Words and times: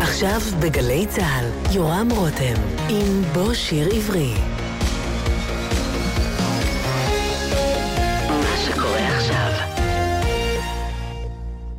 עכשיו 0.00 0.40
בגלי 0.60 1.06
צה"ל, 1.06 1.74
יורם 1.74 2.08
רותם, 2.16 2.54
עם 2.88 3.22
בוא 3.34 3.54
שיר 3.54 3.88
עברי. 3.94 4.32
מה 8.28 8.56
שקורה 8.66 9.16
עכשיו. 9.16 9.52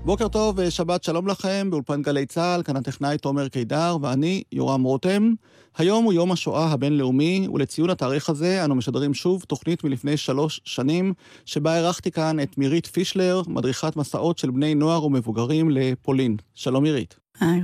בוקר 0.06 0.28
טוב, 0.28 0.70
שבת 0.70 1.04
שלום 1.04 1.28
לכם, 1.28 1.68
באולפן 1.70 2.02
גלי 2.02 2.26
צה"ל, 2.26 2.64
כאן 2.64 2.76
הטכנאי 2.76 3.18
תומר 3.18 3.48
קידר, 3.48 3.98
ואני, 4.02 4.44
יורם 4.52 4.84
רותם. 4.84 5.34
היום 5.78 6.04
הוא 6.04 6.14
יום 6.14 6.32
השואה 6.32 6.72
הבינלאומי, 6.72 7.48
ולציון 7.54 7.90
התאריך 7.90 8.30
הזה 8.30 8.66
אנו 8.66 8.76
משדרים 8.76 9.14
שוב 9.14 9.44
תוכנית 9.48 9.84
מלפני 9.84 10.18
שלוש 10.18 10.62
שנים, 10.66 11.14
שבה 11.46 11.78
אירחתי 11.78 12.12
כאן 12.12 12.40
את 12.40 12.58
מירית 12.58 12.86
פישלר, 12.86 13.42
מדריכת 13.48 13.96
מסעות 13.96 14.38
של 14.38 14.52
בני 14.52 14.76
נוער 14.76 15.06
ומבוגרים 15.06 15.70
לפולין. 15.70 16.38
שלום 16.56 16.84
מירית. 16.84 17.16
היי. 17.40 17.62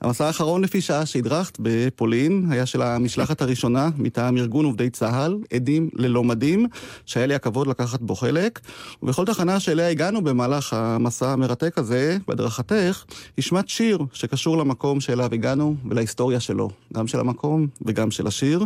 המסע 0.00 0.26
האחרון 0.26 0.64
לפי 0.64 0.80
שעה 0.80 1.06
שהדרכת 1.06 1.56
בפולין 1.60 2.46
היה 2.50 2.66
של 2.66 2.82
המשלחת 2.82 3.42
הראשונה 3.42 3.90
מטעם 3.96 4.36
ארגון 4.36 4.64
עובדי 4.64 4.90
צה"ל, 4.90 5.38
עדים 5.52 5.90
ללא 5.94 6.24
מדים, 6.24 6.66
שהיה 7.06 7.26
לי 7.26 7.34
הכבוד 7.34 7.66
לקחת 7.66 8.00
בו 8.00 8.14
חלק. 8.14 8.60
ובכל 9.02 9.26
תחנה 9.26 9.60
שאליה 9.60 9.88
הגענו 9.88 10.24
במהלך 10.24 10.72
המסע 10.72 11.28
המרתק 11.28 11.78
הזה, 11.78 12.18
בהדרכתך, 12.28 13.04
השמעת 13.38 13.68
שיר 13.68 13.98
שקשור 14.12 14.58
למקום 14.58 15.00
שאליו 15.00 15.34
הגענו 15.34 15.76
ולהיסטוריה 15.90 16.40
שלו, 16.40 16.70
גם 16.94 17.06
של 17.06 17.20
המקום 17.20 17.66
וגם 17.82 18.10
של 18.10 18.26
השיר. 18.26 18.64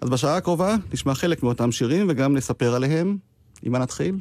אז 0.00 0.08
בשעה 0.08 0.36
הקרובה 0.36 0.76
נשמע 0.92 1.14
חלק 1.14 1.42
מאותם 1.42 1.72
שירים 1.72 2.06
וגם 2.08 2.36
נספר 2.36 2.74
עליהם. 2.74 3.16
עם 3.62 3.72
מה 3.72 3.78
נתחיל? 3.78 4.14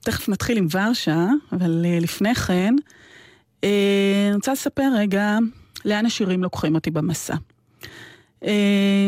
תכף 0.00 0.28
נתחיל 0.28 0.58
עם 0.58 0.66
ורשה, 0.70 1.26
אבל 1.52 1.84
לפני 2.00 2.34
כן... 2.34 2.74
אה, 3.64 4.26
אני 4.26 4.34
רוצה 4.34 4.52
לספר 4.52 4.92
רגע 4.96 5.38
לאן 5.84 6.06
השירים 6.06 6.42
לוקחים 6.42 6.74
אותי 6.74 6.90
במסע. 6.90 7.34
אה, 8.44 9.06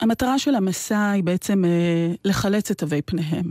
המטרה 0.00 0.38
של 0.38 0.54
המסע 0.54 1.10
היא 1.10 1.24
בעצם 1.24 1.64
אה, 1.64 2.14
לחלץ 2.24 2.70
את 2.70 2.78
תווי 2.78 3.02
פניהם. 3.02 3.50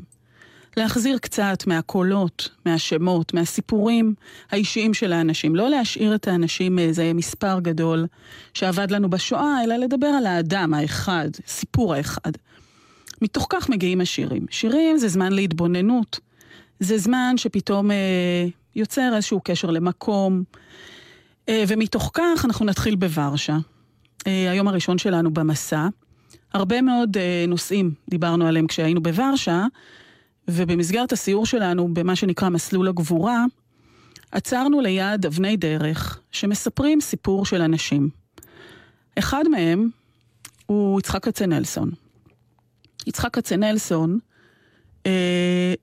להחזיר 0.77 1.17
קצת 1.17 1.67
מהקולות, 1.67 2.49
מהשמות, 2.65 3.33
מהסיפורים 3.33 4.13
האישיים 4.51 4.93
של 4.93 5.13
האנשים. 5.13 5.55
לא 5.55 5.69
להשאיר 5.69 6.15
את 6.15 6.27
האנשים 6.27 6.75
מאיזה 6.75 7.13
מספר 7.13 7.59
גדול 7.59 8.07
שעבד 8.53 8.91
לנו 8.91 9.09
בשואה, 9.09 9.63
אלא 9.63 9.75
לדבר 9.75 10.07
על 10.07 10.25
האדם 10.25 10.73
האחד, 10.73 11.29
סיפור 11.47 11.93
האחד. 11.93 12.31
מתוך 13.21 13.47
כך 13.49 13.69
מגיעים 13.69 14.01
השירים. 14.01 14.45
שירים 14.49 14.97
זה 14.97 15.07
זמן 15.07 15.33
להתבוננות. 15.33 16.19
זה 16.79 16.97
זמן 16.97 17.33
שפתאום 17.37 17.91
אה, 17.91 18.45
יוצר 18.75 19.11
איזשהו 19.15 19.41
קשר 19.43 19.69
למקום, 19.69 20.43
אה, 21.49 21.63
ומתוך 21.67 22.11
כך 22.13 22.45
אנחנו 22.45 22.65
נתחיל 22.65 22.95
בוורשה. 22.95 23.57
אה, 24.27 24.51
היום 24.51 24.67
הראשון 24.67 24.97
שלנו 24.97 25.33
במסע. 25.33 25.87
הרבה 26.53 26.81
מאוד 26.81 27.17
אה, 27.17 27.45
נושאים 27.47 27.93
דיברנו 28.09 28.47
עליהם 28.47 28.67
כשהיינו 28.67 29.03
בוורשה, 29.03 29.65
ובמסגרת 30.47 31.11
הסיור 31.11 31.45
שלנו 31.45 31.93
במה 31.93 32.15
שנקרא 32.15 32.49
מסלול 32.49 32.87
הגבורה, 32.87 33.45
עצרנו 34.31 34.81
ליד 34.81 35.25
אבני 35.25 35.57
דרך 35.57 36.19
שמספרים 36.31 37.01
סיפור 37.01 37.45
של 37.45 37.61
אנשים. 37.61 38.09
אחד 39.19 39.43
מהם 39.51 39.89
הוא 40.65 40.99
יצחק 40.99 41.23
כצנלסון. 41.25 41.91
יצחק 43.07 43.33
כצנלסון 43.33 44.19
אה, 45.05 45.73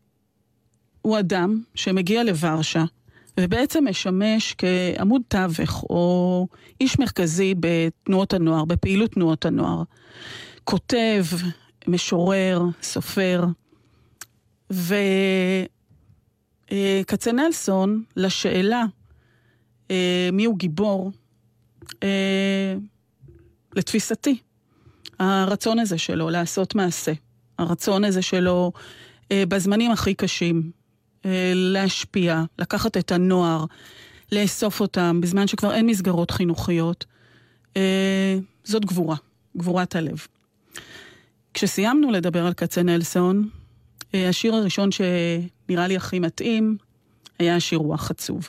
הוא 1.02 1.18
אדם 1.18 1.62
שמגיע 1.74 2.24
לוורשה 2.24 2.84
ובעצם 3.40 3.84
משמש 3.88 4.54
כעמוד 4.58 5.22
תווך 5.28 5.82
או 5.82 6.46
איש 6.80 6.98
מרכזי 6.98 7.54
בתנועות 7.60 8.32
הנוער, 8.32 8.64
בפעילות 8.64 9.10
תנועות 9.10 9.46
הנוער. 9.46 9.82
כותב, 10.64 11.24
משורר, 11.88 12.62
סופר. 12.82 13.44
וכצנלסון, 16.70 18.02
לשאלה 18.16 18.84
אה, 19.90 20.28
מי 20.32 20.44
הוא 20.44 20.58
גיבור, 20.58 21.12
אה, 22.02 22.74
לתפיסתי, 23.76 24.38
הרצון 25.18 25.78
הזה 25.78 25.98
שלו 25.98 26.30
לעשות 26.30 26.74
מעשה, 26.74 27.12
הרצון 27.58 28.04
הזה 28.04 28.22
שלו 28.22 28.72
אה, 29.32 29.44
בזמנים 29.48 29.90
הכי 29.90 30.14
קשים, 30.14 30.70
להשפיע, 31.54 32.42
לקחת 32.58 32.96
את 32.96 33.12
הנוער, 33.12 33.64
לאסוף 34.32 34.80
אותם, 34.80 35.20
בזמן 35.22 35.46
שכבר 35.46 35.74
אין 35.74 35.86
מסגרות 35.86 36.30
חינוכיות. 36.30 37.04
אה, 37.76 38.38
זאת 38.64 38.84
גבורה, 38.84 39.16
גבורת 39.56 39.96
הלב. 39.96 40.26
כשסיימנו 41.54 42.10
לדבר 42.10 42.46
על 42.46 42.54
כצנלסון, 42.54 43.48
אה, 44.14 44.28
השיר 44.28 44.54
הראשון 44.54 44.88
שנראה 44.92 45.86
לי 45.86 45.96
הכי 45.96 46.18
מתאים 46.18 46.76
היה 47.38 47.56
השיר 47.56 47.78
רוח 47.78 48.10
עצוב. 48.10 48.48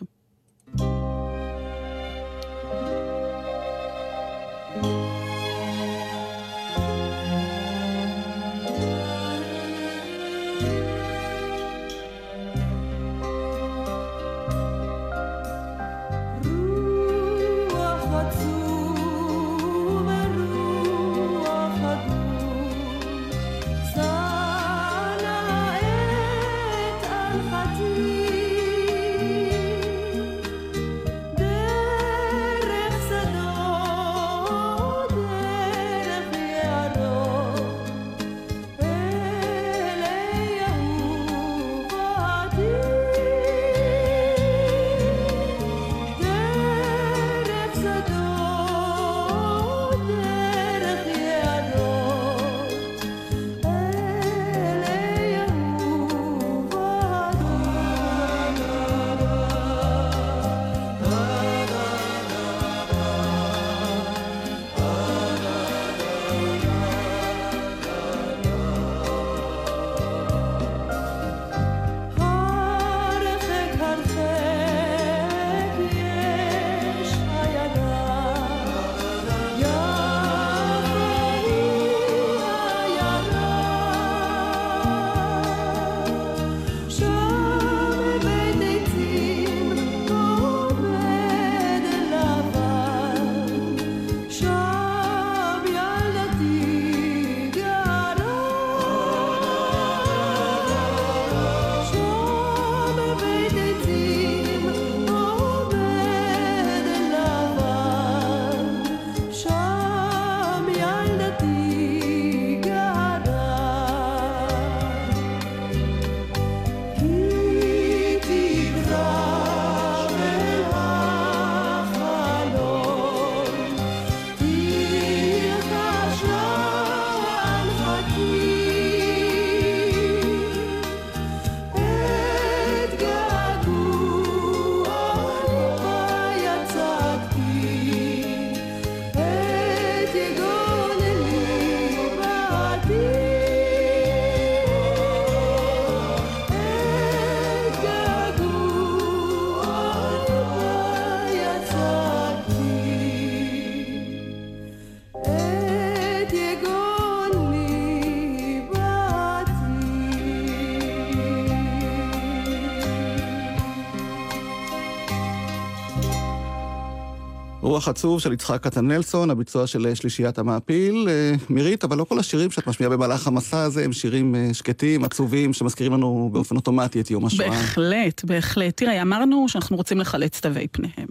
רוח 167.64 167.88
עצוב 167.88 168.20
של 168.20 168.34
יצחק 168.34 168.64
כצנלסון, 168.64 169.30
הביצוע 169.30 169.68
של 169.68 169.96
שלישיית 169.96 170.40
המעפיל. 170.40 171.08
אה, 171.10 171.34
מירית, 171.50 171.84
אבל 171.84 171.98
לא 171.98 172.04
כל 172.04 172.20
השירים 172.20 172.52
שאת 172.52 172.68
משמיעה 172.68 172.90
במהלך 172.90 173.28
המסע 173.28 173.62
הזה 173.62 173.86
הם 173.86 173.94
שירים 173.94 174.36
אה, 174.36 174.50
שקטים, 174.54 175.04
עצובים, 175.04 175.54
שמזכירים 175.54 175.94
לנו 175.94 176.30
באופן 176.34 176.56
אוטומטי 176.56 177.02
את 177.02 177.12
יום 177.12 177.26
השואה. 177.26 177.50
בהחלט, 177.50 178.24
בהחלט. 178.24 178.78
תראה, 178.78 179.02
אמרנו 179.02 179.50
שאנחנו 179.50 179.78
רוצים 179.78 180.00
לחלץ 180.00 180.40
תווי 180.40 180.68
פניהם. 180.68 181.08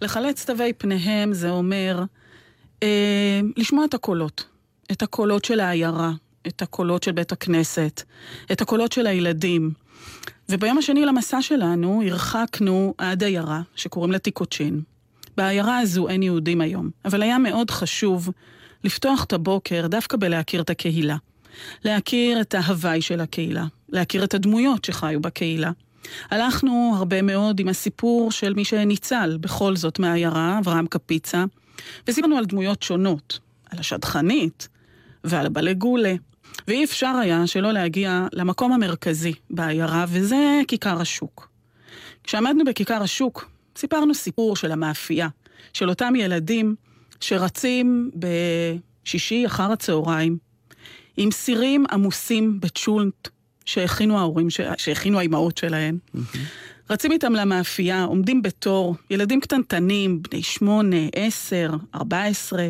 לחלץ 0.00 0.44
תווי 0.44 0.72
פניהם 0.72 1.32
זה 1.32 1.50
אומר 1.50 2.04
אה, 2.82 3.40
לשמוע 3.56 3.84
את 3.84 3.94
הקולות. 3.94 4.44
את 4.92 5.02
הקולות 5.02 5.44
של 5.44 5.60
העיירה, 5.60 6.12
את 6.46 6.62
הקולות 6.62 7.02
של 7.02 7.12
בית 7.12 7.32
הכנסת, 7.32 8.02
את 8.52 8.60
הקולות 8.60 8.92
של 8.92 9.06
הילדים. 9.06 9.70
וביום 10.48 10.78
השני 10.78 11.04
למסע 11.04 11.42
שלנו 11.42 12.02
הרחקנו 12.06 12.94
עד 12.98 13.22
עיירה 13.22 13.60
שקוראים 13.76 14.12
לה 14.12 14.18
טיקוצ'ין. 14.18 14.93
בעיירה 15.36 15.78
הזו 15.78 16.08
אין 16.08 16.22
יהודים 16.22 16.60
היום, 16.60 16.90
אבל 17.04 17.22
היה 17.22 17.38
מאוד 17.38 17.70
חשוב 17.70 18.30
לפתוח 18.84 19.24
את 19.24 19.32
הבוקר 19.32 19.86
דווקא 19.86 20.16
בלהכיר 20.16 20.60
את 20.60 20.70
הקהילה. 20.70 21.16
להכיר 21.84 22.40
את 22.40 22.54
ההוואי 22.54 23.02
של 23.02 23.20
הקהילה, 23.20 23.64
להכיר 23.88 24.24
את 24.24 24.34
הדמויות 24.34 24.84
שחיו 24.84 25.20
בקהילה. 25.20 25.70
הלכנו 26.30 26.94
הרבה 26.96 27.22
מאוד 27.22 27.60
עם 27.60 27.68
הסיפור 27.68 28.30
של 28.30 28.54
מי 28.54 28.64
שניצל 28.64 29.38
בכל 29.40 29.76
זאת 29.76 29.98
מהעיירה, 29.98 30.58
אברהם 30.58 30.86
קפיצה, 30.86 31.44
וסיפרנו 32.08 32.36
על 32.36 32.44
דמויות 32.44 32.82
שונות, 32.82 33.38
על 33.70 33.78
השדכנית 33.78 34.68
ועל 35.24 35.46
הבלגולה. 35.46 36.14
ואי 36.68 36.84
אפשר 36.84 37.14
היה 37.22 37.46
שלא 37.46 37.72
להגיע 37.72 38.26
למקום 38.32 38.72
המרכזי 38.72 39.32
בעיירה, 39.50 40.04
וזה 40.08 40.60
כיכר 40.68 41.00
השוק. 41.00 41.48
כשעמדנו 42.24 42.64
בכיכר 42.64 43.02
השוק, 43.02 43.50
סיפרנו 43.76 44.14
סיפור 44.14 44.56
של 44.56 44.72
המאפייה, 44.72 45.28
של 45.72 45.88
אותם 45.88 46.14
ילדים 46.16 46.74
שרצים 47.20 48.10
בשישי 48.14 49.46
אחר 49.46 49.72
הצהריים, 49.72 50.38
עם 51.16 51.30
סירים 51.30 51.84
עמוסים 51.90 52.60
בצ'ולנט 52.60 53.28
שהכינו 53.64 54.18
ההורים, 54.18 54.48
שהכינו 54.76 55.18
האימהות 55.18 55.58
שלהם. 55.58 55.98
Mm-hmm. 56.16 56.38
רצים 56.90 57.12
איתם 57.12 57.32
למאפייה, 57.32 58.04
עומדים 58.04 58.42
בתור, 58.42 58.96
ילדים 59.10 59.40
קטנטנים, 59.40 60.22
בני 60.22 60.42
שמונה, 60.42 60.96
עשר, 61.16 61.70
ארבע 61.94 62.24
עשרה, 62.24 62.68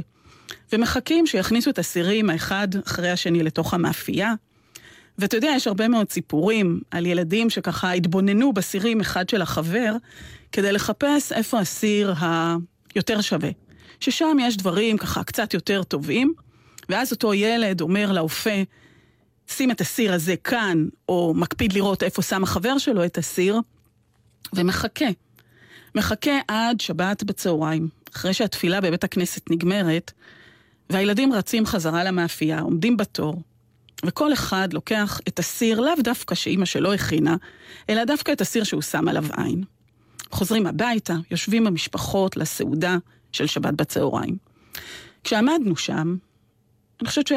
ומחכים 0.72 1.26
שיכניסו 1.26 1.70
את 1.70 1.78
הסירים 1.78 2.30
האחד 2.30 2.68
אחרי 2.86 3.10
השני 3.10 3.42
לתוך 3.42 3.74
המאפייה. 3.74 4.34
ואתה 5.18 5.36
יודע, 5.36 5.52
יש 5.56 5.66
הרבה 5.66 5.88
מאוד 5.88 6.10
סיפורים 6.10 6.80
על 6.90 7.06
ילדים 7.06 7.50
שככה 7.50 7.92
התבוננו 7.92 8.52
בסירים 8.52 9.00
אחד 9.00 9.28
של 9.28 9.42
החבר, 9.42 9.92
כדי 10.52 10.72
לחפש 10.72 11.32
איפה 11.32 11.60
הסיר 11.60 12.14
היותר 12.94 13.20
שווה. 13.20 13.50
ששם 14.00 14.36
יש 14.40 14.56
דברים 14.56 14.98
ככה 14.98 15.24
קצת 15.24 15.54
יותר 15.54 15.82
טובים, 15.82 16.34
ואז 16.88 17.12
אותו 17.12 17.34
ילד 17.34 17.80
אומר 17.80 18.12
לאופה, 18.12 18.62
שים 19.48 19.70
את 19.70 19.80
הסיר 19.80 20.12
הזה 20.12 20.36
כאן, 20.36 20.86
או 21.08 21.32
מקפיד 21.36 21.72
לראות 21.72 22.02
איפה 22.02 22.22
שם 22.22 22.42
החבר 22.42 22.78
שלו 22.78 23.04
את 23.04 23.18
הסיר, 23.18 23.60
ומחכה. 24.52 25.04
מחכה 25.94 26.38
עד 26.48 26.80
שבת 26.80 27.22
בצהריים, 27.22 27.88
אחרי 28.14 28.34
שהתפילה 28.34 28.80
בבית 28.80 29.04
הכנסת 29.04 29.50
נגמרת, 29.50 30.12
והילדים 30.90 31.32
רצים 31.32 31.66
חזרה 31.66 32.04
למאפייה, 32.04 32.60
עומדים 32.60 32.96
בתור, 32.96 33.42
וכל 34.04 34.32
אחד 34.32 34.72
לוקח 34.72 35.20
את 35.28 35.38
הסיר, 35.38 35.80
לאו 35.80 35.92
דווקא 36.04 36.34
שאימא 36.34 36.64
שלו 36.64 36.92
הכינה, 36.92 37.36
אלא 37.90 38.04
דווקא 38.04 38.32
את 38.32 38.40
הסיר 38.40 38.64
שהוא 38.64 38.82
שם 38.82 39.08
עליו 39.08 39.24
עין. 39.36 39.64
חוזרים 40.30 40.66
הביתה, 40.66 41.14
יושבים 41.30 41.66
המשפחות 41.66 42.36
לסעודה 42.36 42.96
של 43.32 43.46
שבת 43.46 43.74
בצהריים. 43.74 44.36
כשעמדנו 45.24 45.76
שם, 45.76 46.16
אני 47.00 47.08
חושבת 47.08 47.30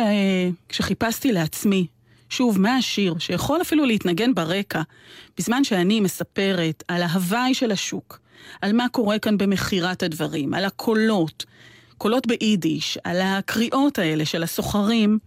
שכשחיפשתי 0.70 1.32
לעצמי, 1.32 1.88
שוב, 2.30 2.60
מה 2.60 2.76
השיר 2.76 3.16
שיכול 3.20 3.62
אפילו 3.62 3.86
להתנגן 3.86 4.34
ברקע, 4.34 4.82
בזמן 5.38 5.64
שאני 5.64 6.00
מספרת 6.00 6.84
על 6.88 7.02
ההוואי 7.02 7.54
של 7.54 7.72
השוק, 7.72 8.20
על 8.62 8.74
מה 8.74 8.90
קורה 8.90 9.20
כאן 9.20 9.38
במכירת 9.38 10.04
הדברים, 10.04 10.54
על 10.54 10.66
הקולות, 10.66 11.46
קולות 11.98 12.28
ביידיש, 12.28 12.98
על 13.04 13.22
הקריאות 13.22 14.00
האלה 14.00 14.26
של 14.26 14.44
הסוחרים, 14.44 15.20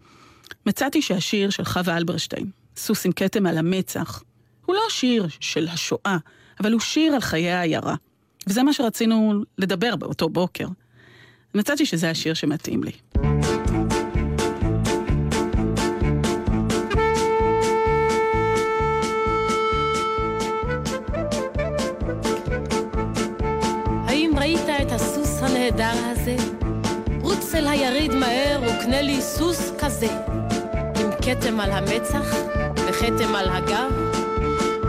מצאתי 0.67 1.03
שהשיר 1.03 1.51
של 1.51 1.65
חווה 1.65 1.97
אלברשטיין, 1.97 2.51
סוס 2.77 3.07
עם 3.07 3.13
כתם 3.13 3.47
על 3.47 3.59
המצח, 3.59 4.23
הוא 4.67 4.75
לא 4.75 4.83
שיר 4.89 5.27
של 5.41 5.69
השואה, 5.69 6.17
אבל 6.61 6.73
הוא 6.73 6.81
שיר 6.81 7.15
על 7.15 7.21
חיי 7.21 7.51
העיירה. 7.51 7.95
וזה 8.47 8.63
מה 8.63 8.73
שרצינו 8.73 9.45
לדבר 9.59 9.97
באותו 9.97 10.29
בוקר. 10.29 10.67
מצאתי 11.55 11.87
שזה 11.87 12.11
השיר 12.11 12.35
שמתאים 12.35 12.85
לי. 12.85 12.93
האם 24.07 24.31
ראית 24.39 24.69
את 24.83 24.93
הסוס 24.93 25.43
הנהדר 25.43 25.93
הזה? 25.95 26.37
רוץ 27.21 27.55
אל 27.55 27.67
היריד 27.67 28.15
מהר 28.15 28.63
וקנה 28.63 29.03
לי 29.03 29.21
סוס 29.21 29.73
כזה, 29.79 30.09
כתם 31.23 31.61
על 31.61 31.71
המצח 31.71 32.37
וכתם 32.77 33.35
על 33.35 33.49
הגב, 33.49 33.93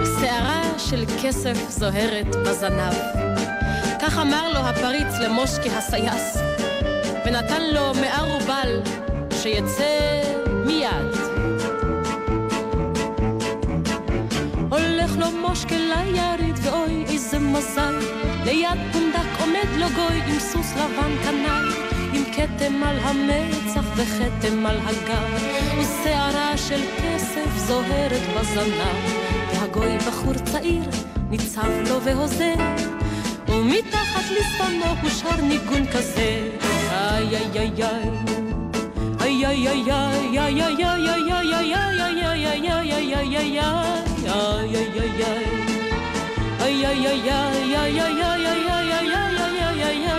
ושערה 0.01 0.61
של 0.77 1.03
כסף 1.23 1.69
זוהרת 1.69 2.35
בזנב. 2.35 2.93
כך 4.01 4.17
אמר 4.17 4.53
לו 4.53 4.59
הפריץ 4.59 5.19
למושקי 5.19 5.69
הסייס, 5.69 6.37
ונתן 7.25 7.61
לו 7.73 7.93
מאה 8.01 8.21
רובל 8.21 8.81
שיצא 9.41 10.21
מיד. 10.65 11.15
הולך 14.69 15.17
לו 15.17 15.31
מושקה 15.31 15.75
ליריד, 15.75 16.59
ואוי 16.61 17.05
איזה 17.07 17.39
מזל, 17.39 17.99
ליד 18.45 18.79
פונדק 18.91 19.39
עומד 19.41 19.77
לו 19.77 19.87
גוי 19.95 20.21
עם 20.27 20.39
סוס 20.39 20.73
לבן 20.75 21.15
קנאי, 21.23 21.90
עם 22.13 22.23
כתם 22.23 22.83
על 22.83 22.99
המצח 22.99 23.85
וכתם 23.95 24.65
על 24.65 24.77
הגב, 24.85 25.41
ושערה 25.77 26.57
של 26.57 26.81
כסף 26.97 27.57
זוהרת 27.67 28.21
בזנב. 28.37 29.21
והגוי 29.53 29.97
בחור 29.97 30.33
צעיר 30.33 30.83
ניצב 31.29 31.69
לו 31.89 32.01
והוזר, 32.01 32.55
ומתחת 33.47 34.31
לשפנו 34.31 34.85
הוא 35.01 35.09
שר 35.09 35.41
ניגון 35.41 35.85
כזה, 35.93 36.49
איי 36.91 37.37
איי 37.37 37.49
איי 37.53 37.83
איי 39.21 39.45
איי 39.45 39.67
איי 39.67 40.37
איי 40.37 40.59
איי 40.59 40.91
איי 40.91 41.31
איי 41.31 41.53
איי 41.53 41.71
נא 41.71 42.01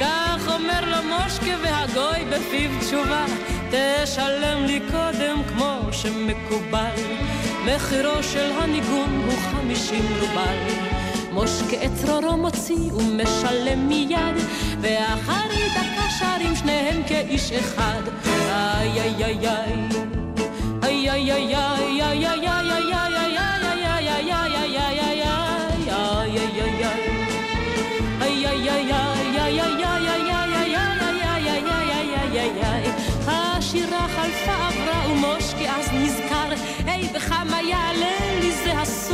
כך 0.00 0.48
אומר 0.54 0.84
לו 0.84 0.96
מושקה 1.02 1.56
והגוי 1.62 2.24
בפיו 2.30 2.70
תשובה 2.80 3.24
תשלם 3.70 4.64
לי 4.64 4.80
קודם 4.90 5.42
כמו 5.48 5.80
שמקובל 5.92 7.00
מחירו 7.66 8.22
של 8.22 8.50
הניגון 8.52 9.22
הוא 9.26 9.38
חמישים 9.38 10.04
רובל 10.20 10.58
מושקה 11.32 11.84
את 11.84 11.90
צרורו 11.94 12.36
מוציא 12.36 12.92
ומשלם 12.92 13.88
מיד 13.88 14.36
ואחרי 14.80 15.68
דקה 15.70 16.10
שרים 16.18 16.56
שניהם 16.56 17.02
כאיש 17.06 17.52
אחד. 17.52 18.02
איי 18.24 19.00
איי 19.00 19.48
איי. 19.48 19.88
איי 20.82 21.10
איי 21.10 21.32
איי 21.32 21.56
איי 21.56 22.26
איי 22.26 22.48
איי 22.48 22.57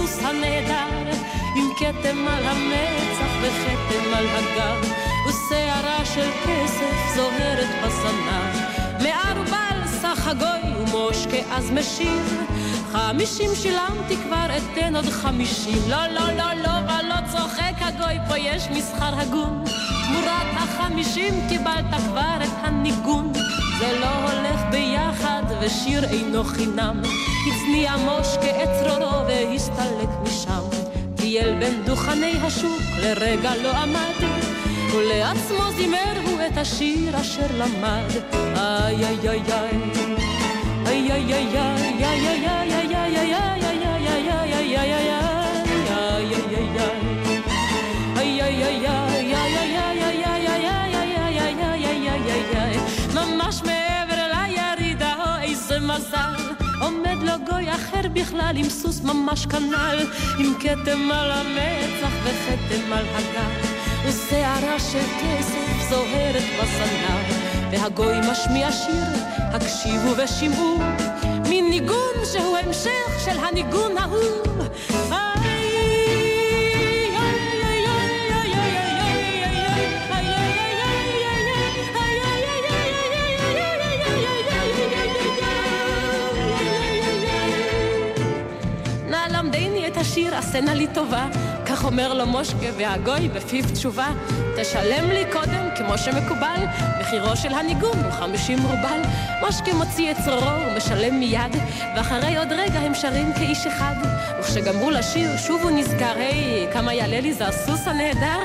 הסוס 0.04 0.24
הנהדר, 0.24 1.10
עם 1.56 1.64
כתם 1.78 2.28
על 2.28 2.44
המצח 2.46 3.32
וכתם 3.42 4.14
על 4.14 4.26
הגב, 4.28 4.90
ושערה 5.28 6.04
של 6.04 6.30
כסף 6.44 7.14
זוהרת 7.14 7.68
בזנב. 7.84 8.60
מערבל 9.02 9.86
סך 9.86 10.26
הגוי 10.26 10.74
ומושקי 10.78 11.42
אז 11.50 11.70
משיב, 11.70 12.44
חמישים 12.92 13.50
שילמתי 13.54 14.16
כבר 14.16 14.46
אתן 14.56 14.96
עוד 14.96 15.08
חמישים. 15.08 15.78
לא, 15.88 16.06
לא, 16.06 16.32
לא, 16.36 16.52
לא, 16.62 16.70
ולא 16.84 17.14
צוחק 17.32 17.74
הגוי, 17.80 18.18
פה 18.28 18.38
יש 18.38 18.68
מסחר 18.70 19.20
הגון. 19.20 19.64
תמורת 20.06 20.46
החמישים 20.56 21.34
קיבלת 21.48 21.94
כבר 22.08 22.36
את 22.42 22.58
הניגון. 22.62 23.32
זה 23.78 23.98
לא 24.00 24.06
הולך 24.06 24.60
ביחד 24.70 25.42
ושיר 25.60 26.04
אינו 26.04 26.44
חינם. 26.44 27.02
הצניע 27.46 27.96
מושקה 27.96 28.62
את 28.62 28.68
צרורו 28.80 29.26
והסתלק 29.26 30.08
משם. 30.22 30.62
טייל 31.16 31.54
בין 31.58 31.84
דוכני 31.84 32.32
השוק, 32.42 32.82
לרגע 33.02 33.56
לא 33.62 33.70
עמד, 33.70 34.28
ולעצמו 34.92 35.72
זימר 35.76 36.20
הוא 36.24 36.40
את 36.46 36.56
השיר 36.56 37.20
אשר 37.20 37.46
למד. 37.58 38.10
איי 38.56 39.06
איי 39.06 39.18
איי 39.24 39.42
איי 40.86 41.12
איי 41.12 41.12
איי 41.12 41.32
איי 41.32 41.54
איי 41.54 41.76
איי 41.76 42.44
איי 42.86 42.92
איי 42.94 43.08
איי 43.10 43.54
מזל 55.86 56.43
לו 57.34 57.44
גוי 57.50 57.74
אחר 57.74 58.08
בכלל 58.12 58.54
עם 58.56 58.68
סוס 58.68 59.00
ממש 59.00 59.46
כנל 59.46 60.06
עם 60.38 60.54
כתם 60.60 61.10
על 61.12 61.30
המצח 61.30 62.12
וכתם 62.24 62.92
על 62.92 63.04
הגל 63.14 63.68
ושערה 64.04 64.78
של 64.78 65.04
כסף 65.20 65.90
זוהרת 65.90 66.42
בסנר 66.62 67.18
והגוי 67.70 68.16
משמיע 68.30 68.72
שיר 68.72 69.24
הקשיבו 69.38 70.10
ושמעו 70.16 70.78
מין 71.48 71.70
ניגון 71.70 72.14
שהוא 72.32 72.56
המשך 72.56 73.24
של 73.24 73.38
הניגון 73.44 73.98
ההוא 73.98 74.64
השיר 90.34 90.48
עשה 90.48 90.60
נא 90.60 90.70
לי 90.70 90.86
טובה, 90.94 91.26
כך 91.66 91.84
אומר 91.84 92.14
לו 92.14 92.26
מושקה 92.26 92.66
והגוי 92.76 93.28
בפיו 93.28 93.64
תשובה. 93.72 94.08
תשלם 94.56 95.10
לי 95.10 95.24
קודם, 95.32 95.68
כמו 95.76 95.98
שמקובל, 95.98 96.60
מחירו 97.00 97.36
של 97.36 97.54
הניגון 97.54 98.04
הוא 98.04 98.12
חמישים 98.12 98.58
רובל. 98.62 99.00
מושקה 99.40 99.74
מוציא 99.74 100.10
את 100.10 100.16
צרורו 100.24 100.66
ומשלם 100.66 101.20
מיד, 101.20 101.56
ואחרי 101.96 102.36
עוד 102.36 102.52
רגע 102.52 102.80
הם 102.80 102.94
שרים 102.94 103.32
כאיש 103.32 103.66
אחד. 103.66 103.94
וכשגמרו 104.40 104.90
לשיר, 104.90 105.36
שוב 105.36 105.62
הוא 105.62 105.70
נזכר, 105.70 106.16
היי, 106.16 106.66
כמה 106.72 106.94
יעלה 106.94 107.20
לי 107.20 107.32
זה 107.32 107.48
הסוס 107.48 107.80
הנהדר? 107.86 108.38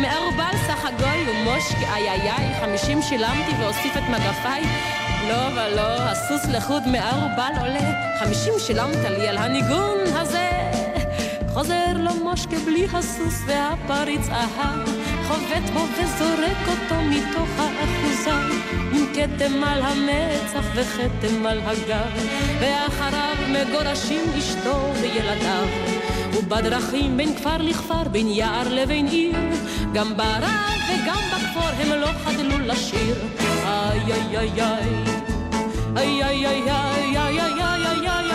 מערובל 0.00 0.52
סך 0.66 0.84
הגוי 0.84 1.30
ומושקה, 1.30 1.94
איי 1.94 2.10
איי 2.10 2.30
איי, 2.30 2.60
חמישים 2.60 3.02
שילמתי 3.02 3.52
ואוסיף 3.60 3.96
את 3.96 4.02
מגפיי. 4.10 4.62
לא 5.28 5.48
ולא, 5.52 6.02
הסוס 6.02 6.44
לחוד 6.44 6.82
מערובל 6.86 7.52
עולה, 7.60 8.18
חמישים 8.20 8.52
שילמת 8.58 9.04
לי 9.18 9.28
על 9.28 9.36
הניגון 9.38 9.98
הזה. 10.06 10.57
חוזר 11.58 11.92
לו 11.96 12.10
מושקה 12.24 12.56
בלי 12.66 12.86
הסוס 12.92 13.42
והפריץ 13.46 14.28
אהב, 14.28 14.88
חובט 15.28 15.70
בו 15.74 15.80
וזורק 15.80 16.68
אותו 16.68 17.02
מתוך 17.10 17.48
האחוזה, 17.58 18.56
עם 18.92 19.06
כתם 19.14 19.64
על 19.64 19.82
המצח 19.82 20.64
וכתם 20.74 21.46
על 21.46 21.60
הגב, 21.60 22.28
ואחריו 22.60 23.36
מגורשים 23.48 24.24
אשתו 24.38 24.92
וילדיו. 25.00 25.66
ובדרכים 26.38 27.16
בין 27.16 27.34
כפר 27.36 27.56
לכפר, 27.58 28.08
בין 28.08 28.28
יער 28.28 28.68
לבין 28.68 29.06
עיר, 29.06 29.36
גם 29.92 30.16
ברב 30.16 30.80
וגם 30.88 31.22
בכפור 31.32 31.68
הם 31.78 32.00
לא 32.00 32.08
חדלו 32.24 32.58
לשיר. 32.58 33.16
איי 33.64 34.12
איי 34.12 34.38
איי 34.38 34.50
איי 35.96 36.22
איי 36.24 36.46
איי 36.46 36.70
איי 37.16 37.40
איי 37.40 38.08
איי 38.08 38.27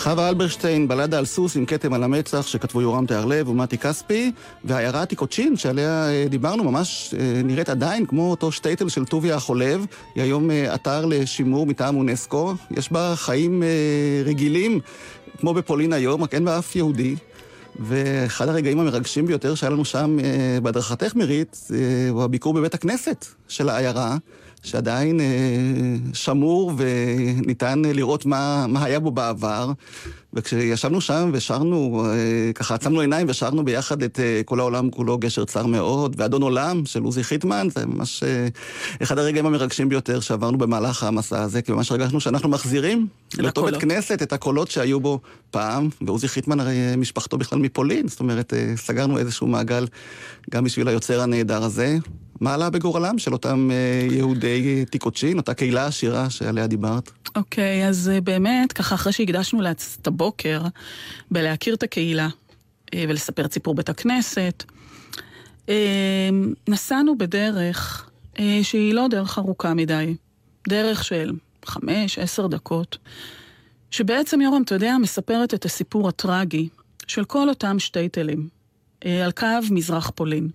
חווה 0.00 0.28
אלברשטיין, 0.28 0.88
בלדה 0.88 1.18
על 1.18 1.24
סוס 1.24 1.56
עם 1.56 1.66
כתם 1.66 1.92
על 1.92 2.02
המצח, 2.02 2.46
שכתבו 2.46 2.82
יורם 2.82 3.06
תיארלב 3.06 3.48
ומתי 3.48 3.78
כספי, 3.78 4.32
והעיירה 4.64 5.02
התיקוצ'ין, 5.02 5.56
שעליה 5.56 6.10
אה, 6.10 6.26
דיברנו, 6.28 6.64
ממש 6.64 7.14
אה, 7.18 7.42
נראית 7.44 7.68
עדיין 7.68 8.06
כמו 8.06 8.30
אותו 8.30 8.52
שטייטל 8.52 8.88
של 8.88 9.04
טוביה 9.04 9.36
החולב. 9.36 9.86
היא 10.14 10.22
היום 10.22 10.50
אה, 10.50 10.74
אתר 10.74 11.06
לשימור 11.06 11.66
מטעם 11.66 11.96
אונסקו. 11.96 12.54
יש 12.70 12.92
בה 12.92 13.12
חיים 13.16 13.62
רגילים, 14.24 14.80
כמו 15.40 15.54
בפולין 15.54 15.92
היום, 15.92 16.22
רק 16.22 16.34
אין 16.34 16.44
בה 16.44 16.58
אף 16.58 16.76
יהודי. 16.76 17.16
ואחד 17.80 18.48
הרגעים 18.48 18.80
המרגשים 18.80 19.26
ביותר 19.26 19.54
שהיה 19.54 19.70
לנו 19.70 19.84
שם 19.84 20.16
בהדרכתך, 20.62 21.14
מירית, 21.14 21.68
הוא 22.10 22.22
הביקור 22.22 22.54
בבית 22.54 22.74
הכנסת 22.74 23.26
של 23.48 23.68
העיירה. 23.68 24.16
שעדיין 24.62 25.20
אה, 25.20 25.26
שמור 26.12 26.72
וניתן 26.76 27.82
לראות 27.84 28.26
מה, 28.26 28.66
מה 28.68 28.84
היה 28.84 29.00
בו 29.00 29.10
בעבר. 29.10 29.72
וכשישבנו 30.32 31.00
שם 31.00 31.30
ושרנו, 31.32 32.06
אה, 32.06 32.52
ככה 32.54 32.74
עצמנו 32.74 33.00
עיניים 33.00 33.26
ושרנו 33.30 33.64
ביחד 33.64 34.02
את 34.02 34.20
אה, 34.20 34.40
כל 34.44 34.60
העולם 34.60 34.90
כולו 34.90 35.18
גשר 35.18 35.44
צר 35.44 35.66
מאוד, 35.66 36.14
ואדון 36.18 36.42
עולם 36.42 36.86
של 36.86 37.02
עוזי 37.02 37.24
חיטמן, 37.24 37.68
זה 37.74 37.86
ממש 37.86 38.22
אה, 38.22 38.48
אחד 39.02 39.18
הרגעים 39.18 39.46
המרגשים 39.46 39.88
ביותר 39.88 40.20
שעברנו 40.20 40.58
במהלך 40.58 41.04
המסע 41.04 41.42
הזה, 41.42 41.62
כי 41.62 41.72
ממש 41.72 41.90
הרגשנו 41.90 42.20
שאנחנו 42.20 42.48
מחזירים 42.48 43.06
לאותו 43.38 43.62
בית 43.62 43.76
כנסת 43.76 44.22
את 44.22 44.32
הקולות 44.32 44.70
שהיו 44.70 45.00
בו 45.00 45.20
פעם, 45.50 45.88
ועוזי 46.02 46.28
חיטמן 46.28 46.60
הרי 46.60 46.76
משפחתו 46.96 47.38
בכלל 47.38 47.58
מפולין, 47.58 48.08
זאת 48.08 48.20
אומרת, 48.20 48.52
סגרנו 48.76 49.18
איזשהו 49.18 49.46
מעגל 49.46 49.86
גם 50.50 50.64
בשביל 50.64 50.88
היוצר 50.88 51.20
הנהדר 51.20 51.64
הזה. 51.64 51.98
מה 52.40 52.54
עלה 52.54 52.70
בגורלם 52.70 53.18
של 53.18 53.32
אותם 53.32 53.70
יהודי 54.10 54.84
תיקוצ'ין, 54.84 55.36
אותה 55.36 55.54
קהילה 55.54 55.86
עשירה 55.86 56.30
שעליה 56.30 56.66
דיברת? 56.66 57.10
אוקיי, 57.36 57.84
okay, 57.84 57.88
אז 57.88 58.10
באמת, 58.24 58.72
ככה 58.72 58.94
אחרי 58.94 59.12
שהקדשנו 59.12 59.60
את 60.00 60.06
הבוקר 60.06 60.62
בלהכיר 61.30 61.74
את 61.74 61.82
הקהילה 61.82 62.28
אה, 62.94 63.04
ולספר 63.08 63.44
את 63.44 63.52
סיפור 63.52 63.74
בית 63.74 63.88
הכנסת, 63.88 64.64
אה, 65.68 66.30
נסענו 66.68 67.18
בדרך 67.18 68.10
אה, 68.38 68.58
שהיא 68.62 68.94
לא 68.94 69.08
דרך 69.08 69.38
ארוכה 69.38 69.74
מדי, 69.74 70.14
דרך 70.68 71.04
של 71.04 71.32
חמש, 71.64 72.18
עשר 72.18 72.46
דקות, 72.46 72.98
שבעצם, 73.90 74.40
יורם, 74.40 74.62
אתה 74.62 74.74
יודע, 74.74 74.96
מספרת 75.00 75.54
את 75.54 75.64
הסיפור 75.64 76.08
הטרגי 76.08 76.68
של 77.06 77.24
כל 77.24 77.48
אותם 77.48 77.78
שטייטלים 77.78 78.48
על 79.04 79.32
קו 79.32 79.46
מזרח 79.70 80.10
פולין. 80.14 80.48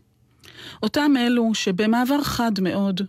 אותם 0.83 1.11
אלו 1.17 1.53
שבמעבר 1.53 2.23
חד 2.23 2.59
מאוד, 2.59 3.01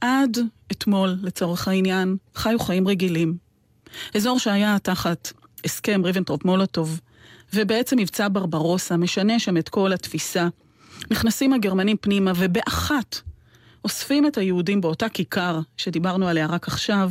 עד 0.00 0.38
אתמול, 0.72 1.16
לצורך 1.22 1.68
העניין, 1.68 2.16
חיו 2.34 2.58
חיים 2.58 2.88
רגילים. 2.88 3.36
אזור 4.14 4.38
שהיה 4.38 4.76
תחת 4.82 5.32
הסכם 5.64 6.00
ריבנטרופ 6.04 6.44
מולוטוב, 6.44 7.00
ובעצם 7.54 7.96
מבצע 7.98 8.28
ברברוסה 8.32 8.96
משנה 8.96 9.38
שם 9.38 9.56
את 9.56 9.68
כל 9.68 9.92
התפיסה. 9.92 10.48
נכנסים 11.10 11.52
הגרמנים 11.52 11.96
פנימה, 12.00 12.32
ובאחת 12.36 13.20
אוספים 13.84 14.26
את 14.26 14.38
היהודים 14.38 14.80
באותה 14.80 15.08
כיכר 15.08 15.60
שדיברנו 15.76 16.28
עליה 16.28 16.46
רק 16.46 16.68
עכשיו, 16.68 17.10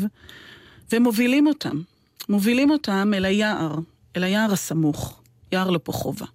ומובילים 0.92 1.48
אותם. 1.48 1.82
מובילים 2.30 2.72
אותם 2.72 3.12
אל 3.16 3.26
היער, 3.26 3.76
אל 4.16 4.24
היער 4.24 4.54
הסמוך, 4.54 5.22
יער 5.52 5.70
לפוחובה. 5.70 6.26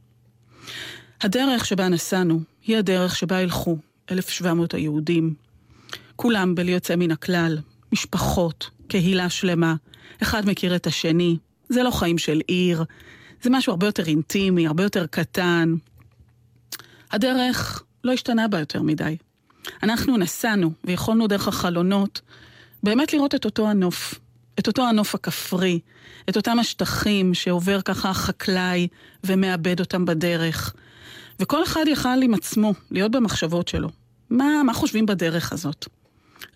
הדרך 1.20 1.64
שבה 1.64 1.88
נסענו 1.88 2.40
היא 2.66 2.76
הדרך 2.76 3.16
שבה 3.16 3.40
ילכו 3.40 3.78
1,700 4.10 4.74
היהודים, 4.74 5.34
כולם 6.16 6.54
בלי 6.54 6.72
יוצא 6.72 6.96
מן 6.96 7.10
הכלל, 7.10 7.58
משפחות, 7.92 8.70
קהילה 8.88 9.30
שלמה, 9.30 9.74
אחד 10.22 10.48
מכיר 10.48 10.76
את 10.76 10.86
השני, 10.86 11.36
זה 11.68 11.82
לא 11.82 11.90
חיים 11.90 12.18
של 12.18 12.40
עיר, 12.46 12.84
זה 13.42 13.50
משהו 13.50 13.70
הרבה 13.70 13.86
יותר 13.86 14.06
אינטימי, 14.06 14.66
הרבה 14.66 14.82
יותר 14.82 15.06
קטן. 15.06 15.74
הדרך 17.10 17.82
לא 18.04 18.12
השתנה 18.12 18.48
בה 18.48 18.58
יותר 18.58 18.82
מדי. 18.82 19.16
אנחנו 19.82 20.16
נסענו 20.16 20.72
ויכולנו 20.84 21.26
דרך 21.26 21.48
החלונות 21.48 22.20
באמת 22.82 23.12
לראות 23.12 23.34
את 23.34 23.44
אותו 23.44 23.68
הנוף, 23.68 24.14
את 24.58 24.66
אותו 24.66 24.88
הנוף 24.88 25.14
הכפרי, 25.14 25.80
את 26.28 26.36
אותם 26.36 26.58
השטחים 26.58 27.34
שעובר 27.34 27.80
ככה 27.80 28.10
החקלאי 28.10 28.88
ומאבד 29.24 29.80
אותם 29.80 30.04
בדרך. 30.04 30.74
וכל 31.40 31.62
אחד 31.64 31.84
יכל 31.88 32.22
עם 32.22 32.34
עצמו 32.34 32.74
להיות 32.90 33.10
במחשבות 33.10 33.68
שלו. 33.68 33.88
מה, 34.30 34.62
מה 34.62 34.74
חושבים 34.74 35.06
בדרך 35.06 35.52
הזאת? 35.52 35.86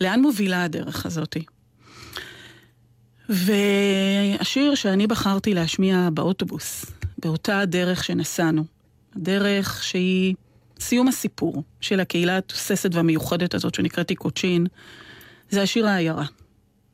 לאן 0.01 0.21
מובילה 0.21 0.65
הדרך 0.65 1.07
הזאתי? 1.07 1.45
והשיר 3.29 4.75
שאני 4.75 5.07
בחרתי 5.07 5.55
להשמיע 5.55 6.09
באוטובוס, 6.13 6.87
באותה 7.19 7.61
הדרך 7.61 8.05
שנסענו, 8.05 8.65
הדרך 9.17 9.83
שהיא 9.83 10.35
סיום 10.81 11.09
הסיפור 11.09 11.63
של 11.81 12.01
הקהילה 12.01 12.39
התוססת 12.39 12.95
והמיוחדת 12.95 13.55
הזאת 13.55 13.75
שנקראת 13.75 14.11
איקוצ'ין, 14.11 14.67
זה 15.51 15.63
השיר 15.63 15.87
העיירה 15.87 16.25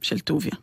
של 0.02 0.18
טוביה. 0.18 0.54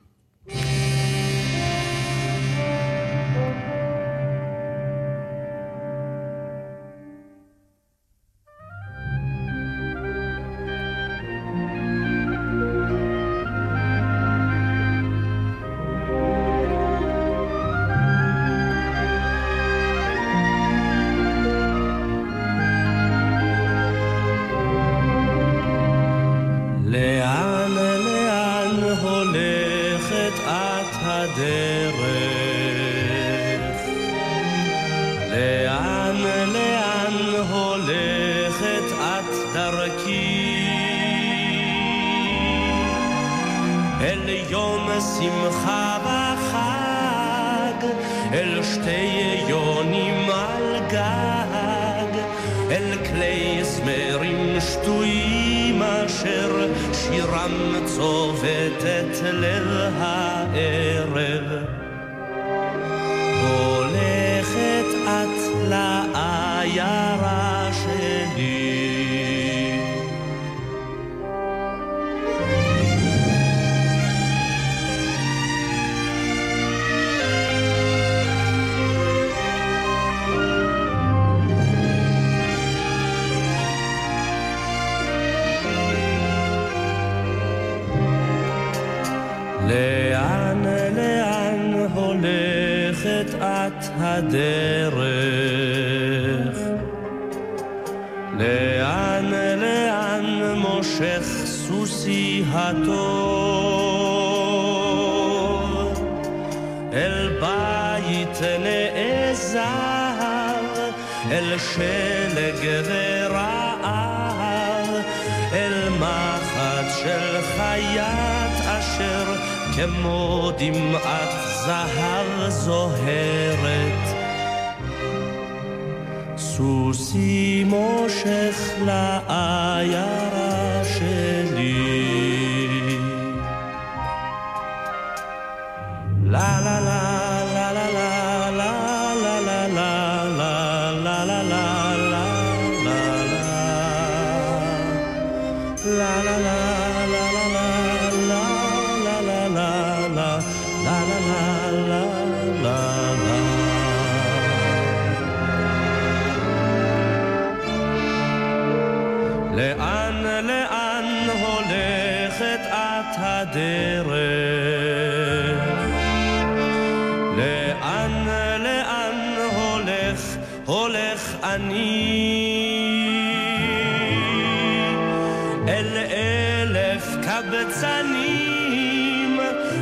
אל 175.67 175.97
אלף 175.97 177.07
קבצנים, 177.23 178.59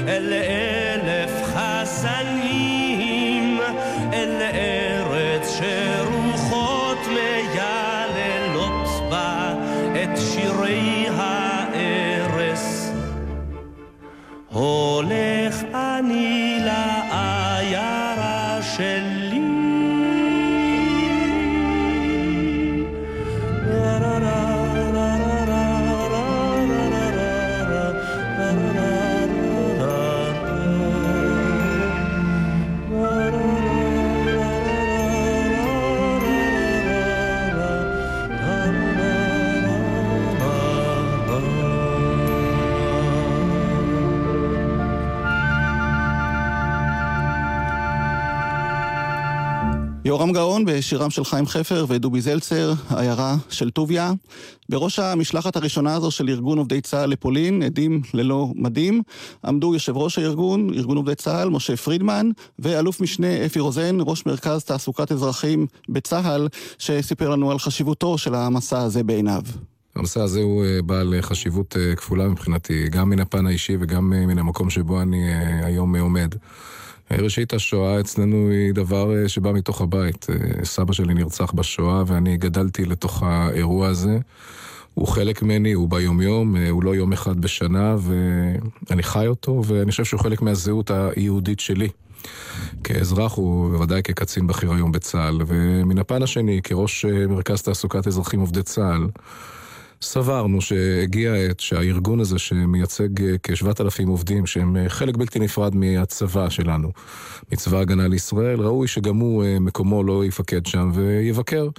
אל 0.08 0.34
אלף 0.34 0.89
יורם 50.10 50.32
גאון 50.32 50.66
בשירם 50.66 51.10
של 51.10 51.24
חיים 51.24 51.46
חפר 51.46 51.86
ודובי 51.90 52.22
זלצר, 52.22 52.74
עיירה 52.96 53.36
של 53.50 53.70
טוביה. 53.70 54.12
בראש 54.70 55.00
המשלחת 55.00 55.56
הראשונה 55.56 55.96
הזו 55.96 56.12
של 56.12 56.30
ארגון 56.30 56.58
עובדי 56.58 56.82
צה"ל 56.82 57.10
לפולין, 57.10 57.64
עדים 57.64 58.02
ללא 58.14 58.52
מדים, 58.56 59.02
עמדו 59.46 59.74
יושב 59.74 59.98
ראש 59.98 60.18
הארגון, 60.18 60.74
ארגון 60.74 60.98
עובדי 60.98 61.16
צה"ל, 61.16 61.50
משה 61.50 61.78
פרידמן, 61.78 62.30
ואלוף 62.60 63.02
משנה 63.02 63.46
אפי 63.46 63.60
רוזן, 63.60 63.98
ראש 64.00 64.26
מרכז 64.26 64.64
תעסוקת 64.64 65.12
אזרחים 65.12 65.68
בצה"ל, 65.90 66.48
שסיפר 66.78 67.30
לנו 67.30 67.52
על 67.52 67.60
חשיבותו 67.60 68.18
של 68.18 68.36
המסע 68.36 68.82
הזה 68.82 69.04
בעיניו. 69.04 69.42
המסע 69.96 70.24
הזה 70.24 70.40
הוא 70.40 70.66
בעל 70.86 71.14
חשיבות 71.22 71.76
כפולה 71.98 72.28
מבחינתי, 72.28 72.90
גם 72.90 73.10
מן 73.10 73.20
הפן 73.20 73.46
האישי 73.46 73.78
וגם 73.80 74.10
מן 74.10 74.40
המקום 74.40 74.70
שבו 74.70 75.02
אני 75.02 75.34
היום 75.64 75.96
עומד. 75.96 76.36
ראשית, 77.12 77.54
השואה 77.54 78.00
אצלנו 78.00 78.50
היא 78.50 78.74
דבר 78.74 79.28
שבא 79.28 79.52
מתוך 79.52 79.82
הבית. 79.82 80.28
סבא 80.64 80.94
שלי 80.94 81.14
נרצח 81.14 81.52
בשואה 81.52 82.04
ואני 82.08 82.38
גדלתי 82.38 82.86
לתוך 82.86 83.24
האירוע 83.24 83.88
הזה. 83.88 84.18
הוא 84.94 85.08
חלק 85.08 85.42
ממני, 85.42 85.74
הוא 85.74 85.90
ביומיום, 85.90 86.56
הוא 86.56 86.84
לא 86.84 86.96
יום 86.96 87.14
אחד 87.14 87.42
בשנה 87.42 87.96
ואני 88.00 89.04
חי 89.04 89.28
אותו 89.28 89.62
ואני 89.66 89.92
חושב 89.92 90.04
שהוא 90.04 90.20
חלק 90.20 90.42
מהזהות 90.42 90.92
היהודית 90.92 91.60
שלי. 91.60 91.90
כאזרח 92.84 93.38
ובוודאי 93.38 94.04
כקצין 94.04 94.48
בכיר 94.48 94.72
היום 94.74 94.92
בצה"ל. 94.92 95.42
ומן 95.48 95.98
הפן 95.98 96.24
השני, 96.24 96.62
כראש 96.64 97.06
מרכז 97.06 97.62
תעסוקת 97.62 98.08
אזרחים 98.08 98.40
עובדי 98.40 98.64
צה"ל, 98.64 99.08
סברנו 100.02 100.62
שהגיע 100.62 101.32
העת 101.32 101.60
שהארגון 101.60 102.20
הזה 102.20 102.40
שמייצג 102.40 103.10
כשבעת 103.44 103.82
אלפים 103.82 104.08
עובדים 104.08 104.46
שהם 104.46 104.78
חלק 104.88 105.18
בלתי 105.18 105.40
נפרד 105.40 105.76
מהצבא 105.76 106.50
שלנו, 106.50 106.92
מצבא 107.52 107.78
הגנה 107.78 108.08
לישראל, 108.08 108.60
ראוי 108.60 108.88
שגם 108.88 109.18
הוא 109.18 109.44
מקומו 109.60 110.04
לא 110.04 110.26
יפקד 110.26 110.66
שם 110.66 110.92
ויבקר 110.94 111.70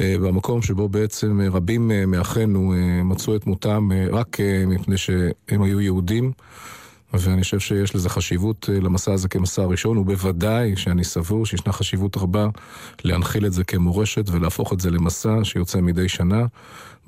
במקום 0.00 0.62
שבו 0.62 0.88
בעצם 0.88 1.40
רבים 1.52 1.90
מאחינו 2.06 2.74
מצאו 3.04 3.36
את 3.36 3.46
מותם 3.46 3.88
רק 4.12 4.36
מפני 4.66 4.96
שהם 4.96 5.62
היו 5.62 5.80
יהודים. 5.80 6.32
ואני 7.12 7.42
חושב 7.42 7.58
שיש 7.58 7.94
לזה 7.94 8.08
חשיבות 8.08 8.68
למסע 8.82 9.12
הזה 9.12 9.28
כמסע 9.28 9.62
הראשון, 9.62 9.98
ובוודאי 9.98 10.76
שאני 10.76 11.04
סבור 11.04 11.46
שישנה 11.46 11.72
חשיבות 11.72 12.16
רבה 12.16 12.48
להנחיל 13.04 13.46
את 13.46 13.52
זה 13.52 13.64
כמורשת 13.64 14.30
ולהפוך 14.30 14.72
את 14.72 14.80
זה 14.80 14.90
למסע 14.90 15.44
שיוצא 15.44 15.80
מדי 15.80 16.08
שנה, 16.08 16.46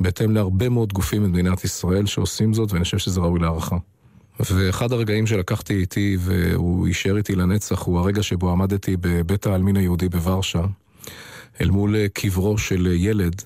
בהתאם 0.01 0.31
להרבה 0.31 0.69
מאוד 0.69 0.93
גופים 0.93 1.23
במדינת 1.23 1.65
ישראל 1.65 2.07
שעושים 2.07 2.55
זאת, 2.55 2.73
ואני 2.73 2.85
חושב 2.85 2.99
שזה 2.99 3.21
ראוי 3.21 3.41
להערכה. 3.41 3.77
ואחד 4.41 4.93
הרגעים 4.93 5.27
שלקחתי 5.27 5.75
איתי 5.75 6.17
והוא 6.21 6.89
יישאר 6.89 7.17
איתי 7.17 7.35
לנצח 7.35 7.83
הוא 7.83 7.99
הרגע 7.99 8.23
שבו 8.23 8.51
עמדתי 8.51 8.97
בבית 9.01 9.47
העלמין 9.47 9.77
היהודי 9.77 10.09
בוורשה, 10.09 10.63
אל 11.61 11.71
מול 11.71 12.09
קברו 12.09 12.59
של 12.59 12.87
ילד 12.97 13.43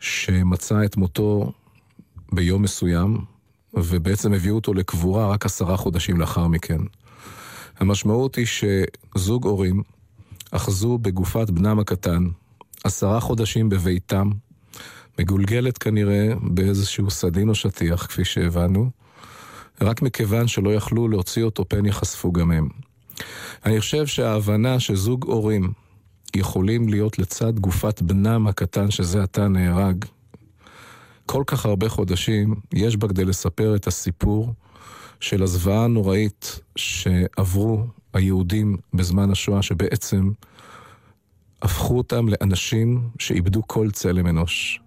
שמצא 0.00 0.84
את 0.84 0.96
מותו 0.96 1.52
ביום 2.32 2.62
מסוים, 2.62 3.35
ובעצם 3.76 4.32
הביאו 4.32 4.54
אותו 4.54 4.74
לקבורה 4.74 5.26
רק 5.28 5.46
עשרה 5.46 5.76
חודשים 5.76 6.20
לאחר 6.20 6.46
מכן. 6.46 6.78
המשמעות 7.78 8.34
היא 8.34 8.46
שזוג 8.46 9.46
הורים 9.46 9.82
אחזו 10.50 10.98
בגופת 10.98 11.50
בנם 11.50 11.78
הקטן 11.78 12.26
עשרה 12.84 13.20
חודשים 13.20 13.68
בביתם, 13.68 14.30
מגולגלת 15.18 15.78
כנראה 15.78 16.32
באיזשהו 16.42 17.10
סדין 17.10 17.48
או 17.48 17.54
שטיח, 17.54 18.06
כפי 18.06 18.24
שהבנו, 18.24 18.90
רק 19.80 20.02
מכיוון 20.02 20.48
שלא 20.48 20.74
יכלו 20.74 21.08
להוציא 21.08 21.42
אותו 21.42 21.68
פן 21.68 21.86
ייחשפו 21.86 22.32
גם 22.32 22.50
הם. 22.50 22.68
אני 23.64 23.80
חושב 23.80 24.06
שההבנה 24.06 24.80
שזוג 24.80 25.24
הורים 25.24 25.72
יכולים 26.36 26.88
להיות 26.88 27.18
לצד 27.18 27.58
גופת 27.58 28.02
בנם 28.02 28.46
הקטן 28.46 28.90
שזה 28.90 29.22
עתה 29.22 29.48
נהרג, 29.48 30.04
כל 31.26 31.44
כך 31.46 31.66
הרבה 31.66 31.88
חודשים, 31.88 32.54
יש 32.72 32.96
בה 32.96 33.08
כדי 33.08 33.24
לספר 33.24 33.76
את 33.76 33.86
הסיפור 33.86 34.52
של 35.20 35.42
הזוועה 35.42 35.84
הנוראית 35.84 36.60
שעברו 36.76 37.86
היהודים 38.12 38.76
בזמן 38.94 39.30
השואה, 39.30 39.62
שבעצם 39.62 40.30
הפכו 41.62 41.98
אותם 41.98 42.26
לאנשים 42.28 43.08
שאיבדו 43.18 43.62
כל 43.66 43.90
צלם 43.90 44.26
אנוש. 44.26 44.80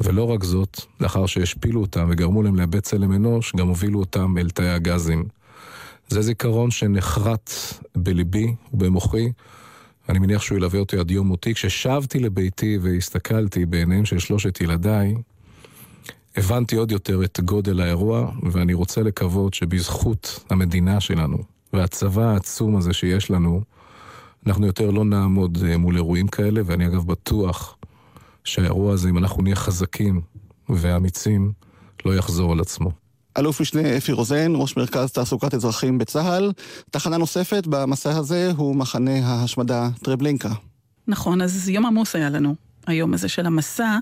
ולא 0.00 0.24
רק 0.24 0.44
זאת, 0.44 0.80
לאחר 1.00 1.26
שהשפילו 1.26 1.80
אותם 1.80 2.08
וגרמו 2.10 2.42
להם 2.42 2.56
לאבד 2.56 2.80
צלם 2.80 3.12
אנוש, 3.12 3.52
גם 3.56 3.68
הובילו 3.68 4.00
אותם 4.00 4.38
אל 4.38 4.50
תאי 4.50 4.68
הגזים. 4.68 5.24
זה 6.08 6.22
זיכרון 6.22 6.70
שנחרט 6.70 7.50
בליבי 7.96 8.54
ובמוחי. 8.72 9.32
אני 10.08 10.18
מניח 10.18 10.42
שהוא 10.42 10.58
ילווה 10.58 10.80
אותי 10.80 10.98
עד 10.98 11.10
יום 11.10 11.26
מותי. 11.26 11.54
כששבתי 11.54 12.18
לביתי 12.18 12.78
והסתכלתי 12.82 13.66
בעיניהם 13.66 14.04
של 14.04 14.18
שלושת 14.18 14.60
ילדיי, 14.60 15.14
הבנתי 16.36 16.76
עוד 16.76 16.92
יותר 16.92 17.24
את 17.24 17.40
גודל 17.40 17.80
האירוע, 17.80 18.30
ואני 18.52 18.74
רוצה 18.74 19.02
לקוות 19.02 19.54
שבזכות 19.54 20.44
המדינה 20.50 21.00
שלנו 21.00 21.38
והצבא 21.72 22.22
העצום 22.22 22.76
הזה 22.76 22.92
שיש 22.92 23.30
לנו, 23.30 23.60
אנחנו 24.46 24.66
יותר 24.66 24.90
לא 24.90 25.04
נעמוד 25.04 25.58
אה, 25.66 25.76
מול 25.76 25.96
אירועים 25.96 26.28
כאלה, 26.28 26.60
ואני 26.64 26.86
אגב 26.86 27.06
בטוח 27.06 27.76
שהאירוע 28.44 28.92
הזה, 28.92 29.08
אם 29.08 29.18
אנחנו 29.18 29.42
נהיה 29.42 29.56
חזקים 29.56 30.20
ואמיצים, 30.68 31.52
לא 32.04 32.16
יחזור 32.16 32.52
על 32.52 32.60
עצמו. 32.60 32.90
אלוף 33.38 33.60
משנה 33.60 33.96
אפי 33.96 34.12
רוזן, 34.12 34.52
ראש 34.54 34.76
מרכז 34.76 35.12
תעסוקת 35.12 35.54
אזרחים 35.54 35.98
בצה"ל. 35.98 36.52
תחנה 36.90 37.16
נוספת 37.16 37.66
במסע 37.66 38.16
הזה 38.16 38.52
הוא 38.56 38.76
מחנה 38.76 39.26
ההשמדה 39.26 39.88
טרבלינקה. 40.02 40.52
נכון, 41.08 41.42
אז 41.42 41.68
יום 41.68 41.86
עמוס 41.86 42.16
היה 42.16 42.30
לנו, 42.30 42.54
היום 42.86 43.14
הזה 43.14 43.28
של 43.28 43.46
המסע, 43.46 43.98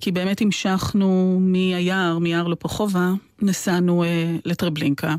כי 0.00 0.12
באמת 0.12 0.40
המשכנו 0.42 1.38
מהיער, 1.40 2.18
מיער 2.18 2.46
לופוחובה, 2.46 3.12
נסענו 3.42 4.04
אה, 4.04 4.36
לטרבלינקה. 4.44 5.14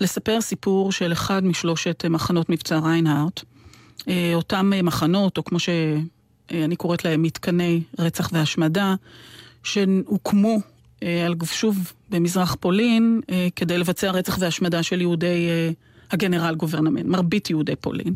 לספר 0.00 0.40
סיפור 0.40 0.92
של 0.92 1.12
אחד 1.12 1.44
משלושת 1.44 2.04
מחנות 2.10 2.50
מבצע 2.50 2.78
ריינהארט. 2.78 3.42
אה, 4.08 4.30
אותם 4.34 4.72
מחנות, 4.82 5.38
או 5.38 5.44
כמו 5.44 5.58
שאני 5.58 6.76
קוראת 6.76 7.04
להם, 7.04 7.22
מתקני 7.22 7.82
רצח 7.98 8.30
והשמדה, 8.32 8.94
שהוקמו 9.62 11.34
שוב 11.52 11.92
במזרח 12.10 12.56
פולין 12.60 13.20
כדי 13.56 13.78
לבצע 13.78 14.10
רצח 14.10 14.36
והשמדה 14.40 14.82
של 14.82 15.00
יהודי 15.00 15.48
הגנרל 16.10 16.54
גוברנמנט, 16.54 17.06
מרבית 17.06 17.50
יהודי 17.50 17.76
פולין. 17.76 18.14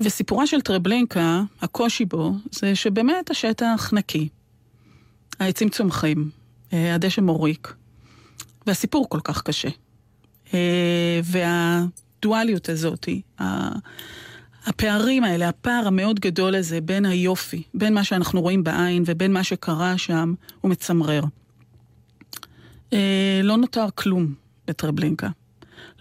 וסיפורה 0.00 0.46
של 0.46 0.60
טרבלינקה, 0.60 1.42
הקושי 1.60 2.04
בו, 2.04 2.32
זה 2.50 2.74
שבאמת 2.74 3.30
השטח 3.30 3.90
נקי. 3.92 4.28
העצים 5.40 5.68
צומחים, 5.68 6.30
אה, 6.72 6.94
הדשא 6.94 7.20
מוריק, 7.20 7.74
והסיפור 8.66 9.08
כל 9.08 9.20
כך 9.24 9.42
קשה. 9.42 9.68
אה, 10.54 11.20
והדואליות 11.24 12.68
הזאת, 12.68 13.08
הפערים 14.66 15.24
האלה, 15.24 15.48
הפער 15.48 15.86
המאוד 15.86 16.20
גדול 16.20 16.54
הזה 16.54 16.80
בין 16.80 17.06
היופי, 17.06 17.62
בין 17.74 17.94
מה 17.94 18.04
שאנחנו 18.04 18.40
רואים 18.40 18.64
בעין 18.64 19.02
ובין 19.06 19.32
מה 19.32 19.44
שקרה 19.44 19.98
שם, 19.98 20.34
הוא 20.60 20.70
מצמרר. 20.70 21.22
אה, 22.92 23.40
לא 23.42 23.56
נותר 23.56 23.86
כלום 23.94 24.34
בטרבלינקה. 24.66 25.28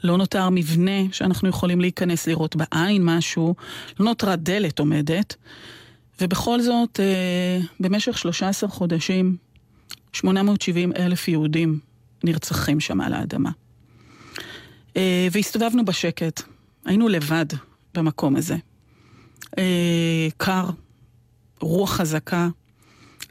לא 0.03 0.17
נותר 0.17 0.49
מבנה 0.49 1.11
שאנחנו 1.11 1.49
יכולים 1.49 1.81
להיכנס 1.81 2.27
לראות 2.27 2.55
בעין 2.55 3.05
משהו, 3.05 3.55
לא 3.99 4.05
נותרה 4.05 4.35
דלת 4.35 4.79
עומדת, 4.79 5.35
ובכל 6.21 6.61
זאת, 6.61 6.99
אה, 6.99 7.59
במשך 7.79 8.17
13 8.17 8.69
חודשים, 8.69 9.35
870 10.13 10.91
אלף 10.95 11.27
יהודים 11.27 11.79
נרצחים 12.23 12.79
שם 12.79 13.01
על 13.01 13.13
האדמה. 13.13 13.49
אה, 14.97 15.27
והסתובבנו 15.31 15.85
בשקט, 15.85 16.41
היינו 16.85 17.07
לבד 17.07 17.45
במקום 17.93 18.35
הזה. 18.35 18.57
אה, 19.57 20.27
קר, 20.37 20.69
רוח 21.59 21.91
חזקה. 21.91 22.49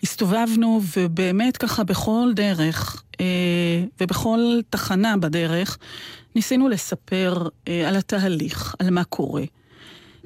הסתובבנו, 0.03 0.81
ובאמת 0.97 1.57
ככה 1.57 1.85
בכל 1.85 2.33
דרך, 2.35 3.03
ובכל 4.01 4.41
תחנה 4.71 5.17
בדרך, 5.17 5.79
ניסינו 6.35 6.69
לספר 6.69 7.49
אה, 7.69 7.89
על 7.89 7.97
התהליך, 7.97 8.75
על 8.79 8.91
מה 8.91 9.05
קורה, 9.05 9.43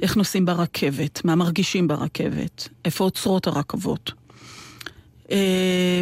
איך 0.02 0.16
נוסעים 0.16 0.44
ברכבת, 0.46 1.24
מה 1.24 1.34
מרגישים 1.34 1.88
ברכבת, 1.88 2.68
איפה 2.84 3.04
עוצרות 3.04 3.46
הרכבות. 3.46 4.12
אה, 5.30 6.00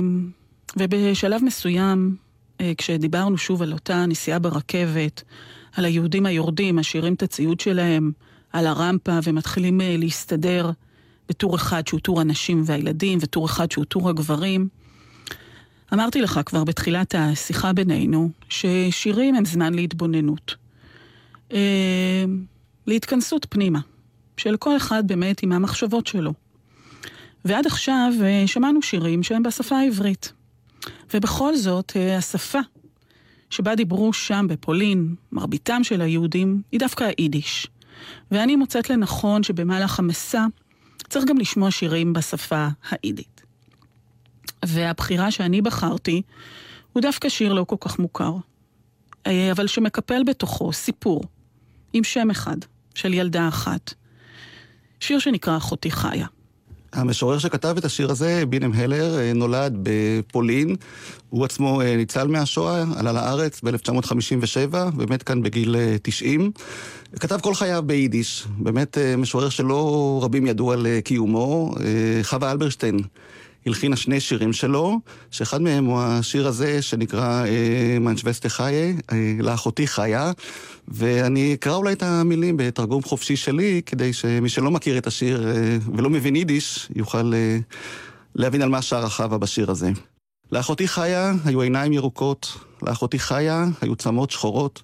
ובשלב 0.76 1.44
מסוים, 1.44 2.16
אה, 2.60 2.72
כשדיברנו 2.78 3.38
שוב 3.38 3.62
על 3.62 3.72
אותה 3.72 4.06
נסיעה 4.06 4.38
ברכבת, 4.38 5.22
על 5.76 5.84
היהודים 5.84 6.26
היורדים, 6.26 6.76
משאירים 6.76 7.14
את 7.14 7.22
הציוד 7.22 7.60
שלהם 7.60 8.12
על 8.52 8.66
הרמפה 8.66 9.18
ומתחילים 9.24 9.80
אה, 9.80 9.96
להסתדר 9.98 10.70
בטור 11.28 11.56
אחד 11.56 11.86
שהוא 11.86 12.00
טור 12.00 12.20
הנשים 12.20 12.62
והילדים, 12.66 13.18
וטור 13.22 13.46
אחד 13.46 13.70
שהוא 13.70 13.84
טור 13.84 14.08
הגברים, 14.08 14.68
אמרתי 15.92 16.20
לך 16.20 16.40
כבר 16.46 16.64
בתחילת 16.64 17.14
השיחה 17.18 17.72
בינינו, 17.72 18.30
ששירים 18.48 19.34
הם 19.34 19.44
זמן 19.44 19.74
להתבוננות. 19.74 20.54
אה, 21.52 22.24
להתכנסות 22.86 23.46
פנימה, 23.50 23.80
של 24.36 24.56
כל 24.56 24.76
אחד 24.76 25.06
באמת 25.06 25.42
עם 25.42 25.52
המחשבות 25.52 26.06
שלו. 26.06 26.32
ועד 27.44 27.66
עכשיו 27.66 28.12
אה, 28.22 28.42
שמענו 28.46 28.82
שירים 28.82 29.22
שהם 29.22 29.42
בשפה 29.42 29.76
העברית. 29.76 30.32
ובכל 31.14 31.56
זאת, 31.56 31.92
אה, 31.96 32.16
השפה 32.16 32.58
שבה 33.50 33.74
דיברו 33.74 34.12
שם 34.12 34.46
בפולין, 34.48 35.14
מרביתם 35.32 35.84
של 35.84 36.00
היהודים, 36.00 36.62
היא 36.72 36.80
דווקא 36.80 37.04
היידיש. 37.04 37.66
ואני 38.30 38.56
מוצאת 38.56 38.90
לנכון 38.90 39.42
שבמהלך 39.42 39.98
המסע 39.98 40.46
צריך 41.08 41.24
גם 41.24 41.38
לשמוע 41.38 41.70
שירים 41.70 42.12
בשפה 42.12 42.68
היידית. 42.90 43.39
והבחירה 44.64 45.30
שאני 45.30 45.62
בחרתי 45.62 46.22
הוא 46.92 47.02
דווקא 47.02 47.28
שיר 47.28 47.52
לא 47.52 47.64
כל 47.64 47.76
כך 47.80 47.98
מוכר, 47.98 48.32
אה, 49.26 49.52
אבל 49.52 49.66
שמקפל 49.66 50.22
בתוכו 50.26 50.72
סיפור 50.72 51.22
עם 51.92 52.04
שם 52.04 52.30
אחד 52.30 52.56
של 52.94 53.14
ילדה 53.14 53.48
אחת. 53.48 53.94
שיר 55.00 55.18
שנקרא 55.18 55.56
אחותי 55.56 55.90
חיה. 55.90 56.26
המשורר 56.92 57.38
שכתב 57.38 57.74
את 57.78 57.84
השיר 57.84 58.10
הזה, 58.10 58.42
בינם 58.48 58.72
הלר, 58.74 59.18
אה, 59.18 59.32
נולד 59.34 59.78
בפולין. 59.82 60.76
הוא 61.28 61.44
עצמו 61.44 61.80
אה, 61.80 61.96
ניצל 61.96 62.26
מהשואה, 62.26 62.84
עלה 62.96 63.12
לארץ 63.12 63.60
ב-1957, 63.62 64.76
באמת 64.96 65.22
כאן 65.22 65.42
בגיל 65.42 65.76
90. 66.02 66.52
כתב 67.20 67.38
כל 67.42 67.54
חייו 67.54 67.82
ביידיש, 67.86 68.46
באמת 68.58 68.98
משורר 69.18 69.48
שלא 69.48 70.20
רבים 70.22 70.46
ידעו 70.46 70.72
על 70.72 70.86
קיומו. 71.04 71.74
חווה 72.22 72.50
אלברשטיין 72.50 72.98
הלחינה 73.66 73.96
שני 73.96 74.20
שירים 74.20 74.52
שלו, 74.52 75.00
שאחד 75.30 75.62
מהם 75.62 75.84
הוא 75.84 76.00
השיר 76.00 76.46
הזה 76.46 76.82
שנקרא 76.82 77.46
אה, 77.46 77.98
מנשווסטה 78.00 78.48
חיי, 78.48 78.96
אה, 79.12 79.34
לאחותי 79.38 79.86
חיה, 79.86 80.32
ואני 80.88 81.54
אקרא 81.54 81.74
אולי 81.74 81.92
את 81.92 82.02
המילים 82.02 82.56
בתרגום 82.56 83.02
חופשי 83.02 83.36
שלי, 83.36 83.82
כדי 83.86 84.12
שמי 84.12 84.48
שלא 84.48 84.70
מכיר 84.70 84.98
את 84.98 85.06
השיר 85.06 85.48
אה, 85.48 85.78
ולא 85.94 86.10
מבין 86.10 86.36
יידיש, 86.36 86.88
יוכל 86.96 87.32
להבין 88.34 88.62
על 88.62 88.68
מה 88.68 88.82
שר 88.82 89.04
החווה 89.04 89.38
בשיר 89.38 89.70
הזה. 89.70 89.90
לאחותי 90.52 90.88
חיה 90.88 91.32
היו 91.44 91.60
עיניים 91.60 91.92
ירוקות, 91.92 92.58
לאחותי 92.82 93.18
חיה 93.18 93.64
היו 93.80 93.96
צמות 93.96 94.30
שחורות. 94.30 94.82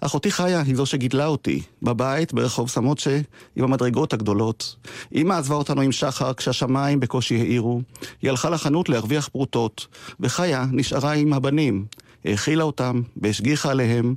אחותי 0.00 0.30
חיה 0.30 0.60
היא 0.60 0.76
זו 0.76 0.86
שגידלה 0.86 1.26
אותי, 1.26 1.62
בבית 1.82 2.32
ברחוב 2.32 2.68
סמוצ'ה, 2.68 3.20
עם 3.56 3.64
המדרגות 3.64 4.12
הגדולות. 4.12 4.76
אמא 5.14 5.34
עזבה 5.34 5.54
אותנו 5.54 5.80
עם 5.80 5.92
שחר 5.92 6.34
כשהשמיים 6.34 7.00
בקושי 7.00 7.40
האירו. 7.40 7.80
היא 8.22 8.30
הלכה 8.30 8.50
לחנות 8.50 8.88
להרוויח 8.88 9.28
פרוטות, 9.28 9.86
וחיה 10.20 10.64
נשארה 10.72 11.12
עם 11.12 11.32
הבנים. 11.32 11.84
האכילה 12.24 12.64
אותם 12.64 13.02
והשגיחה 13.16 13.70
עליהם. 13.70 14.14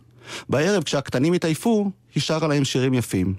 בערב 0.49 0.84
כשהקטנים 0.84 1.34
התעייפו, 1.34 1.91
היא 2.15 2.23
שרה 2.23 2.47
להם 2.47 2.65
שירים 2.65 2.93
יפים. 2.93 3.34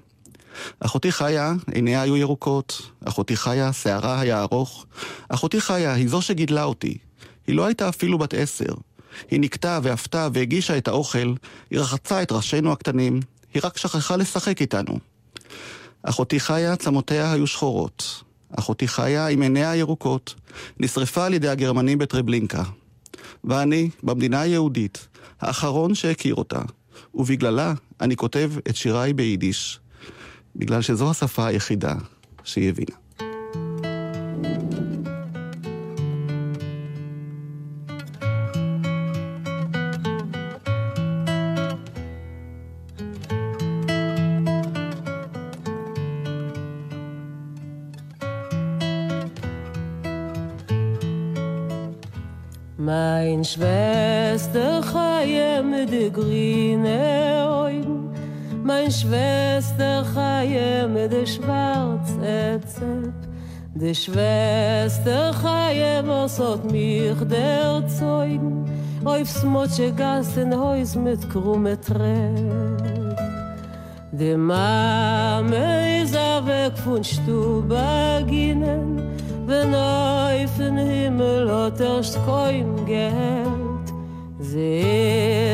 אחותי 0.79 1.11
חיה, 1.11 1.53
עיניה 1.73 2.01
היו 2.01 2.17
ירוקות, 2.17 2.91
אחותי 3.05 3.35
חיה, 3.35 3.73
שערה 3.73 4.19
היה 4.19 4.41
ארוך. 4.41 4.85
אחותי 5.29 5.61
חיה 5.61 5.93
היא 5.93 6.09
זו 6.09 6.21
שגידלה 6.21 6.63
אותי. 6.63 6.97
היא 7.47 7.55
לא 7.55 7.65
הייתה 7.65 7.89
אפילו 7.89 8.17
בת 8.17 8.33
עשר. 8.33 8.73
היא 9.31 9.39
נקטה 9.39 9.79
ואפתה 9.83 10.27
והגישה 10.33 10.77
את 10.77 10.87
האוכל, 10.87 11.33
היא 11.69 11.79
רחצה 11.79 12.21
את 12.21 12.31
ראשינו 12.31 12.71
הקטנים, 12.71 13.19
היא 13.53 13.61
רק 13.65 13.77
שכחה 13.77 14.15
לשחק 14.15 14.61
איתנו. 14.61 14.99
אחותי 16.03 16.39
חיה, 16.39 16.75
צמותיה 16.75 17.31
היו 17.31 17.47
שחורות. 17.47 18.23
אחותי 18.57 18.87
חיה 18.87 19.27
עם 19.27 19.41
עיניה 19.41 19.71
הירוקות, 19.71 20.35
נשרפה 20.79 21.25
על 21.25 21.33
ידי 21.33 21.49
הגרמנים 21.49 21.97
בטרבלינקה. 21.97 22.63
ואני, 23.43 23.89
במדינה 24.03 24.41
היהודית, 24.41 25.07
האחרון 25.41 25.95
שהכיר 25.95 26.35
אותה, 26.35 26.61
ובגללה 27.15 27.73
אני 28.01 28.15
כותב 28.15 28.51
את 28.69 28.75
שיריי 28.75 29.13
ביידיש, 29.13 29.79
בגלל 30.55 30.81
שזו 30.81 31.11
השפה 31.11 31.47
היחידה 31.47 31.93
שהיא 32.43 32.69
הבינה. 32.69 33.02
Mein 53.33 53.43
Schwester 53.43 54.79
Chaye 54.83 55.63
mit 55.63 55.91
de 55.91 56.11
grüne 56.11 57.47
Augen. 57.49 58.11
Mein 58.63 58.91
Schwester 58.91 60.05
Chaye 60.13 60.87
mit 60.87 61.11
de 61.11 61.25
schwarze 61.25 62.61
Zepp 62.67 63.11
De 63.73 63.91
Schwester 63.91 65.33
Chaye 65.41 66.03
was 66.05 66.39
hat 66.39 66.63
mich 66.71 67.17
der 67.27 67.83
Zeugen 67.87 68.65
Auf 69.03 69.27
smotsche 69.27 69.91
Gassen 69.91 70.55
Haus 70.55 70.95
mit 70.95 71.27
krumme 71.27 71.81
Trepp 71.81 72.83
De 74.11 74.37
Mame 74.37 76.03
is 76.03 76.15
a 76.15 76.39
weg 76.45 76.77
von 76.77 77.03
Stubaginnen 77.03 79.12
Wenn 79.45 79.75
auf 79.75 80.57
den 80.57 80.77
Himmel 80.77 81.51
hat 81.51 81.79
erst 81.79 82.17
kein 82.25 82.85
Geld. 82.85 83.93
Sie 84.39 84.81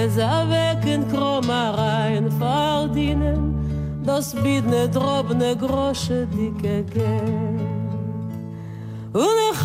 is 0.05 0.17
a 0.17 0.45
weg 0.49 0.85
in 0.85 1.07
Kromarein 1.07 2.31
verdienen. 2.31 4.01
Das 4.03 4.33
biedne 4.35 4.89
drobne 4.89 5.55
Grosche 5.55 6.27
dicke 6.27 6.83
Geld. 6.83 7.69
Und 9.13 9.37
ich 9.51 9.63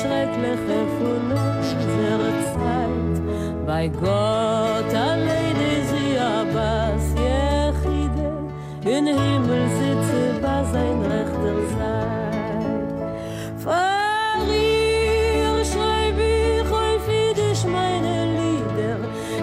schreckliche 0.00 0.80
von 0.98 1.22
unserer 1.30 2.34
Zeit. 2.54 3.16
Bei 3.66 3.84
Gott 3.88 4.92
allein 4.94 5.58
ist 5.72 5.90
sie 5.90 6.14
Jechide 7.20 8.28
in 8.84 9.06
Himmel 9.06 9.64
sitze 9.78 10.22
bei 10.40 10.60
sein 10.72 10.98
rechter 11.12 11.58
Seite 11.74 13.02
Farir 13.62 15.54
schreib 15.70 16.18
ich 16.18 16.66
häufig 16.76 17.36
ich 17.52 17.62
meine 17.64 18.16
Lieder 18.38 18.98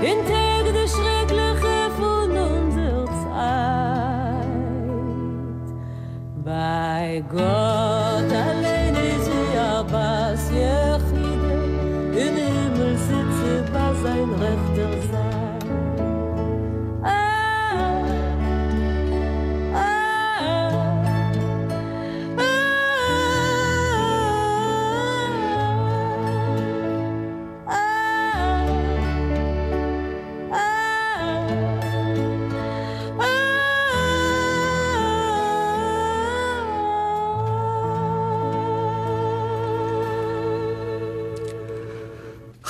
in 0.09 0.19
Tag 0.29 0.65
die 0.75 0.87
schreckliche 0.95 1.77
von 1.99 2.29
unserer 2.31 3.07
Zeit. 3.23 4.47
Bei 6.43 7.23
Gott 7.31 7.56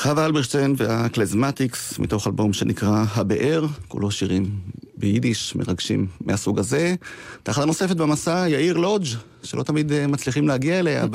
חווה 0.08 0.26
אלברשטיין 0.26 0.76
והקלזמטיקס, 0.78 2.00
מתוך 2.00 2.28
אלבום 2.28 2.54
שנקרא 2.54 3.06
הבאר, 3.16 3.66
כולו 3.88 4.12
שירים 4.12 4.52
ביידיש 4.98 5.56
מרגשים 5.56 6.08
מהסוג 6.22 6.60
הזה. 6.60 6.96
תחנה 7.44 7.66
נוספת 7.66 7.96
במסע, 7.96 8.46
יאיר 8.50 8.78
לודג', 8.78 9.06
שלא 9.44 9.64
תמיד 9.64 9.92
אה, 9.92 10.08
מצליחים 10.08 10.48
להגיע 10.48 10.80
אליה 10.80 11.06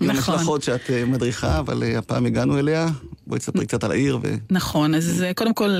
במשלחות 0.00 0.62
שאת 0.62 0.90
אה, 0.90 1.04
מדריכה, 1.04 1.58
אבל 1.58 1.82
אה, 1.82 1.98
הפעם 1.98 2.26
הגענו 2.26 2.58
אליה. 2.58 2.88
בואי 3.26 3.40
תספרי 3.40 3.66
קצת 3.66 3.84
על 3.84 3.90
העיר 3.90 4.18
ו... 4.22 4.34
נכון, 4.50 4.94
אז 4.94 5.24
קודם 5.36 5.54
כל 5.54 5.70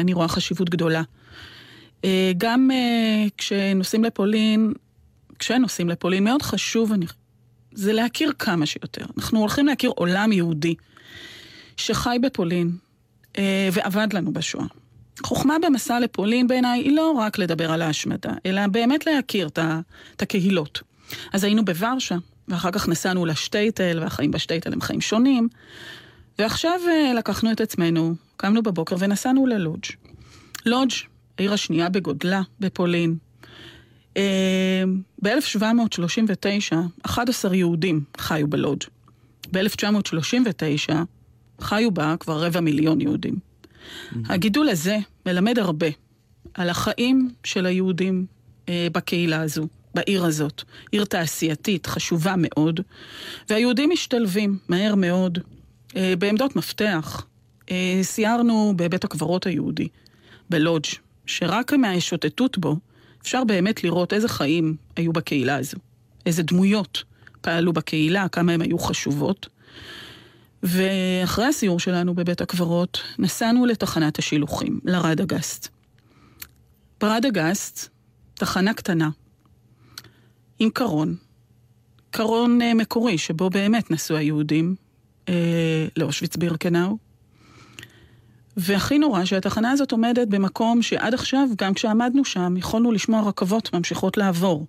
אני 0.00 0.12
רואה 0.12 0.28
חשיבות 0.28 0.70
גדולה. 0.70 1.02
גם 2.36 2.70
כשנוסעים 3.38 4.04
לפולין, 4.04 4.72
כשנוסעים 5.38 5.88
לפולין, 5.88 6.24
מאוד 6.24 6.42
חשוב, 6.42 6.92
אני, 6.92 7.06
זה 7.74 7.92
להכיר 7.92 8.32
כמה 8.38 8.66
שיותר. 8.66 9.04
אנחנו 9.18 9.40
הולכים 9.40 9.66
להכיר 9.66 9.90
עולם 9.96 10.32
יהודי 10.32 10.74
שחי 11.80 12.16
בפולין 12.22 12.76
אה, 13.38 13.68
ועבד 13.72 14.12
לנו 14.12 14.32
בשואה. 14.32 14.66
חוכמה 15.22 15.56
במסע 15.62 16.00
לפולין 16.00 16.46
בעיניי 16.46 16.80
היא 16.80 16.96
לא 16.96 17.10
רק 17.10 17.38
לדבר 17.38 17.72
על 17.72 17.82
ההשמדה, 17.82 18.32
אלא 18.46 18.66
באמת 18.66 19.06
להכיר 19.06 19.48
את 19.48 20.22
הקהילות. 20.22 20.82
אז 21.32 21.44
היינו 21.44 21.64
בוורשה, 21.64 22.16
ואחר 22.48 22.70
כך 22.70 22.88
נסענו 22.88 23.26
לשטייטל, 23.26 23.98
והחיים 24.02 24.30
בשטייטל 24.30 24.72
הם 24.72 24.80
חיים 24.80 25.00
שונים. 25.00 25.48
ועכשיו 26.38 26.80
אה, 26.88 27.12
לקחנו 27.14 27.52
את 27.52 27.60
עצמנו, 27.60 28.14
קמנו 28.36 28.62
בבוקר 28.62 28.96
ונסענו 28.98 29.46
ללודג'. 29.46 29.90
לודג', 30.66 30.94
העיר 31.38 31.52
השנייה 31.52 31.88
בגודלה 31.88 32.42
בפולין. 32.60 33.16
אה, 34.16 34.82
ב-1739, 35.22 36.76
11 37.02 37.56
יהודים 37.56 38.04
חיו 38.16 38.48
בלודג'. 38.48 38.86
ב-1939 39.52 40.92
חיו 41.60 41.90
בה 41.90 42.14
כבר 42.20 42.44
רבע 42.44 42.60
מיליון 42.60 43.00
יהודים. 43.00 43.38
הגידול 44.28 44.68
הזה 44.68 44.98
מלמד 45.26 45.58
הרבה 45.58 45.86
על 46.54 46.70
החיים 46.70 47.30
של 47.44 47.66
היהודים 47.66 48.26
אה, 48.68 48.86
בקהילה 48.92 49.42
הזו, 49.42 49.66
בעיר 49.94 50.24
הזאת. 50.24 50.62
עיר 50.92 51.04
תעשייתית 51.04 51.86
חשובה 51.86 52.34
מאוד, 52.38 52.80
והיהודים 53.48 53.90
משתלבים 53.92 54.58
מהר 54.68 54.94
מאוד 54.94 55.38
אה, 55.96 56.14
בעמדות 56.18 56.56
מפתח. 56.56 57.26
אה, 57.70 58.00
סיירנו 58.02 58.72
בבית 58.76 59.04
הקברות 59.04 59.46
היהודי, 59.46 59.88
בלודג', 60.50 60.88
שרק 61.26 61.72
מהשוטטות 61.72 62.58
בו 62.58 62.76
אפשר 63.22 63.44
באמת 63.44 63.84
לראות 63.84 64.12
איזה 64.12 64.28
חיים 64.28 64.76
היו 64.96 65.12
בקהילה 65.12 65.56
הזו, 65.56 65.76
איזה 66.26 66.42
דמויות 66.42 67.04
פעלו 67.40 67.72
בקהילה, 67.72 68.28
כמה 68.28 68.52
הן 68.52 68.62
היו 68.62 68.78
חשובות. 68.78 69.48
ואחרי 70.62 71.44
הסיור 71.44 71.80
שלנו 71.80 72.14
בבית 72.14 72.40
הקברות, 72.40 73.02
נסענו 73.18 73.66
לתחנת 73.66 74.18
השילוחים, 74.18 74.80
לרדגסט. 74.84 75.68
ברדגסט, 77.00 77.88
תחנה 78.34 78.74
קטנה, 78.74 79.10
עם 80.58 80.70
קרון, 80.70 81.16
קרון 82.10 82.62
אה, 82.62 82.74
מקורי, 82.74 83.18
שבו 83.18 83.50
באמת 83.50 83.90
נסעו 83.90 84.16
היהודים 84.16 84.74
אה, 85.28 85.86
לאושוויץ 85.96 86.36
בירקנאו. 86.36 86.98
והכי 88.56 88.98
נורא 88.98 89.24
שהתחנה 89.24 89.70
הזאת 89.70 89.92
עומדת 89.92 90.28
במקום 90.28 90.82
שעד 90.82 91.14
עכשיו, 91.14 91.48
גם 91.58 91.74
כשעמדנו 91.74 92.24
שם, 92.24 92.56
יכולנו 92.56 92.92
לשמוע 92.92 93.28
רכבות 93.28 93.74
ממשיכות 93.74 94.16
לעבור. 94.16 94.66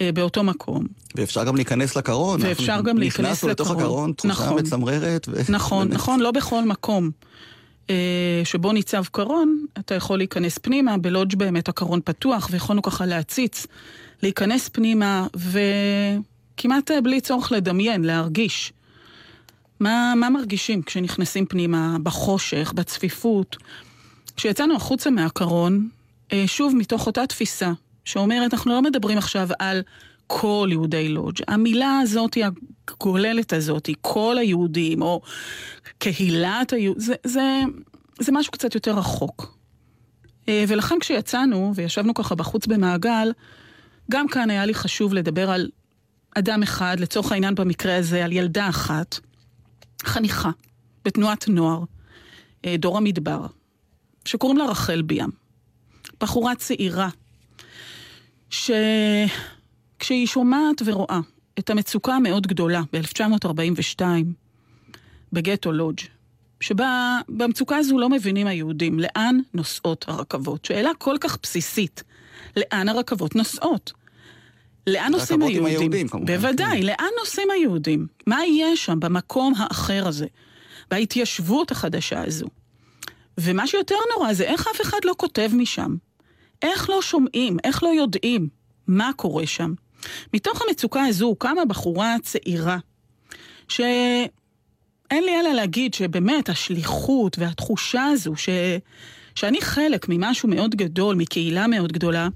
אה, 0.00 0.12
באותו 0.12 0.42
מקום. 0.42 0.86
ואפשר 1.14 1.44
גם 1.44 1.56
להיכנס 1.56 1.96
לקרון. 1.96 2.40
ואפשר 2.42 2.80
גם 2.80 2.98
להיכנס 2.98 3.18
לקרון. 3.18 3.30
נכנסנו 3.30 3.48
לתוך 3.48 3.70
הקרון, 3.70 4.12
תחושה 4.12 4.32
נכון. 4.32 4.58
מצמררת. 4.58 5.26
ו... 5.28 5.52
נכון, 5.52 5.88
באמת. 5.88 6.00
נכון, 6.00 6.20
לא 6.20 6.30
בכל 6.30 6.64
מקום 6.64 7.10
אה, 7.90 8.42
שבו 8.44 8.72
ניצב 8.72 9.04
קרון, 9.12 9.66
אתה 9.78 9.94
יכול 9.94 10.18
להיכנס 10.18 10.58
פנימה, 10.58 10.98
בלודג' 10.98 11.36
באמת 11.36 11.68
הקרון 11.68 12.00
פתוח, 12.04 12.48
ויכולנו 12.50 12.82
ככה 12.82 13.06
להציץ, 13.06 13.66
להיכנס 14.22 14.68
פנימה, 14.68 15.26
וכמעט 15.34 16.90
אה, 16.90 17.00
בלי 17.00 17.20
צורך 17.20 17.52
לדמיין, 17.52 18.04
להרגיש. 18.04 18.72
מה, 19.80 20.14
מה 20.16 20.30
מרגישים 20.30 20.82
כשנכנסים 20.82 21.46
פנימה, 21.46 21.96
בחושך, 22.02 22.72
בצפיפות? 22.76 23.56
כשיצאנו 24.36 24.76
החוצה 24.76 25.10
מהקרון, 25.10 25.88
שוב 26.46 26.74
מתוך 26.76 27.06
אותה 27.06 27.26
תפיסה, 27.26 27.72
שאומרת, 28.10 28.54
אנחנו 28.54 28.72
לא 28.72 28.82
מדברים 28.82 29.18
עכשיו 29.18 29.48
על 29.58 29.82
כל 30.26 30.68
יהודי 30.70 31.08
לודג'. 31.08 31.42
המילה 31.48 31.98
הזאת, 32.02 32.36
הגוללת 32.88 33.52
הזאת, 33.52 33.90
כל 34.00 34.38
היהודים, 34.38 35.02
או 35.02 35.20
קהילת 35.98 36.72
היהודים, 36.72 37.00
זה, 37.00 37.14
זה, 37.24 37.60
זה 38.20 38.32
משהו 38.32 38.52
קצת 38.52 38.74
יותר 38.74 38.98
רחוק. 38.98 39.58
אה, 40.48 40.64
ולכן 40.68 40.94
כשיצאנו, 41.00 41.72
וישבנו 41.74 42.14
ככה 42.14 42.34
בחוץ 42.34 42.66
במעגל, 42.66 43.32
גם 44.10 44.28
כאן 44.28 44.50
היה 44.50 44.66
לי 44.66 44.74
חשוב 44.74 45.14
לדבר 45.14 45.50
על 45.50 45.68
אדם 46.34 46.62
אחד, 46.62 47.00
לצורך 47.00 47.32
העניין 47.32 47.54
במקרה 47.54 47.96
הזה, 47.96 48.24
על 48.24 48.32
ילדה 48.32 48.68
אחת, 48.68 49.20
חניכה, 50.02 50.50
בתנועת 51.04 51.48
נוער, 51.48 51.82
אה, 52.64 52.76
דור 52.76 52.96
המדבר, 52.96 53.46
שקוראים 54.24 54.58
לה 54.58 54.64
רחל 54.64 55.02
ביאם. 55.02 55.30
בחורה 56.20 56.54
צעירה, 56.54 57.08
שכשהיא 58.50 60.26
שומעת 60.26 60.82
ורואה 60.84 61.20
את 61.58 61.70
המצוקה 61.70 62.14
המאוד 62.14 62.46
גדולה 62.46 62.82
ב-1942 62.92 64.02
בגטו 65.32 65.72
לודג', 65.72 66.00
שבה 66.60 67.18
במצוקה 67.28 67.76
הזו 67.76 67.98
לא 67.98 68.08
מבינים 68.08 68.46
היהודים 68.46 69.00
לאן 69.00 69.38
נוסעות 69.54 70.04
הרכבות. 70.08 70.64
שאלה 70.64 70.90
כל 70.98 71.16
כך 71.20 71.38
בסיסית, 71.42 72.02
לאן 72.56 72.88
הרכבות 72.88 73.36
נוסעות? 73.36 73.92
לאן 74.86 75.12
נוסעים 75.12 75.42
היהודים? 75.42 75.66
היהודים, 75.66 76.08
כמובן. 76.08 76.26
בוודאי, 76.26 76.82
לאן 76.82 77.08
נוסעים 77.18 77.50
היהודים? 77.50 78.06
מה 78.26 78.46
יהיה 78.46 78.76
שם 78.76 79.00
במקום 79.00 79.54
האחר 79.56 80.08
הזה? 80.08 80.26
בהתיישבות 80.90 81.70
החדשה 81.70 82.24
הזו? 82.24 82.46
ומה 83.38 83.66
שיותר 83.66 83.94
נורא 84.16 84.32
זה 84.32 84.44
איך 84.44 84.68
אף 84.74 84.80
אחד 84.80 84.98
לא 85.04 85.14
כותב 85.16 85.50
משם. 85.54 85.96
איך 86.62 86.90
לא 86.90 87.02
שומעים, 87.02 87.56
איך 87.64 87.82
לא 87.82 87.88
יודעים 87.88 88.48
מה 88.86 89.10
קורה 89.16 89.46
שם. 89.46 89.74
מתוך 90.34 90.62
המצוקה 90.62 91.04
הזו 91.04 91.34
קמה 91.38 91.64
בחורה 91.64 92.16
צעירה, 92.22 92.78
שאין 93.68 94.28
לי 95.10 95.40
אלא 95.40 95.52
להגיד 95.52 95.94
שבאמת 95.94 96.48
השליחות 96.48 97.38
והתחושה 97.38 98.04
הזו, 98.04 98.36
ש... 98.36 98.48
שאני 99.34 99.60
חלק 99.60 100.06
ממשהו 100.08 100.48
מאוד 100.48 100.74
גדול, 100.74 101.16
מקהילה 101.16 101.66
מאוד 101.66 101.92
גדולה, 101.92 102.28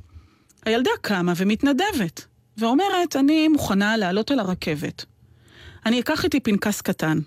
הילדה 0.65 0.91
קמה 1.01 1.33
ומתנדבת, 1.37 2.27
ואומרת, 2.57 3.17
אני 3.17 3.49
מוכנה 3.49 3.97
לעלות 3.97 4.31
על 4.31 4.39
הרכבת. 4.41 5.05
אני 5.87 6.01
אקח 6.01 6.25
איתי 6.25 6.41
פנקס 6.41 6.81
קטן. 6.81 7.19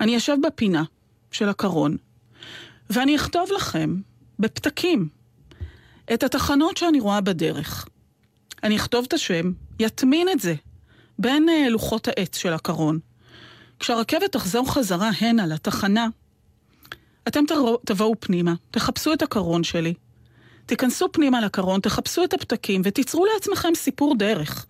אני 0.00 0.16
אשב 0.16 0.36
בפינה 0.46 0.82
של 1.30 1.48
הקרון, 1.48 1.96
ואני 2.90 3.16
אכתוב 3.16 3.48
לכם, 3.56 3.96
בפתקים, 4.38 5.08
את 6.14 6.22
התחנות 6.22 6.76
שאני 6.76 7.00
רואה 7.00 7.20
בדרך. 7.20 7.86
אני 8.62 8.76
אכתוב 8.76 9.04
את 9.08 9.12
השם, 9.12 9.52
יטמין 9.78 10.28
את 10.28 10.40
זה 10.40 10.54
בין 11.18 11.48
uh, 11.48 11.70
לוחות 11.70 12.08
העץ 12.08 12.36
של 12.36 12.52
הקרון. 12.52 12.98
כשהרכבת 13.80 14.32
תחזור 14.32 14.72
חזרה 14.72 15.10
הנה 15.20 15.46
לתחנה, 15.46 16.08
אתם 17.28 17.44
תבואו 17.86 18.14
פנימה, 18.20 18.54
תחפשו 18.70 19.12
את 19.12 19.22
הקרון 19.22 19.64
שלי, 19.64 19.94
תיכנסו 20.66 21.12
פנימה 21.12 21.40
לקרון, 21.40 21.80
תחפשו 21.80 22.24
את 22.24 22.34
הפתקים 22.34 22.82
ותיצרו 22.84 23.26
לעצמכם 23.34 23.74
סיפור 23.74 24.14
דרך. 24.16 24.66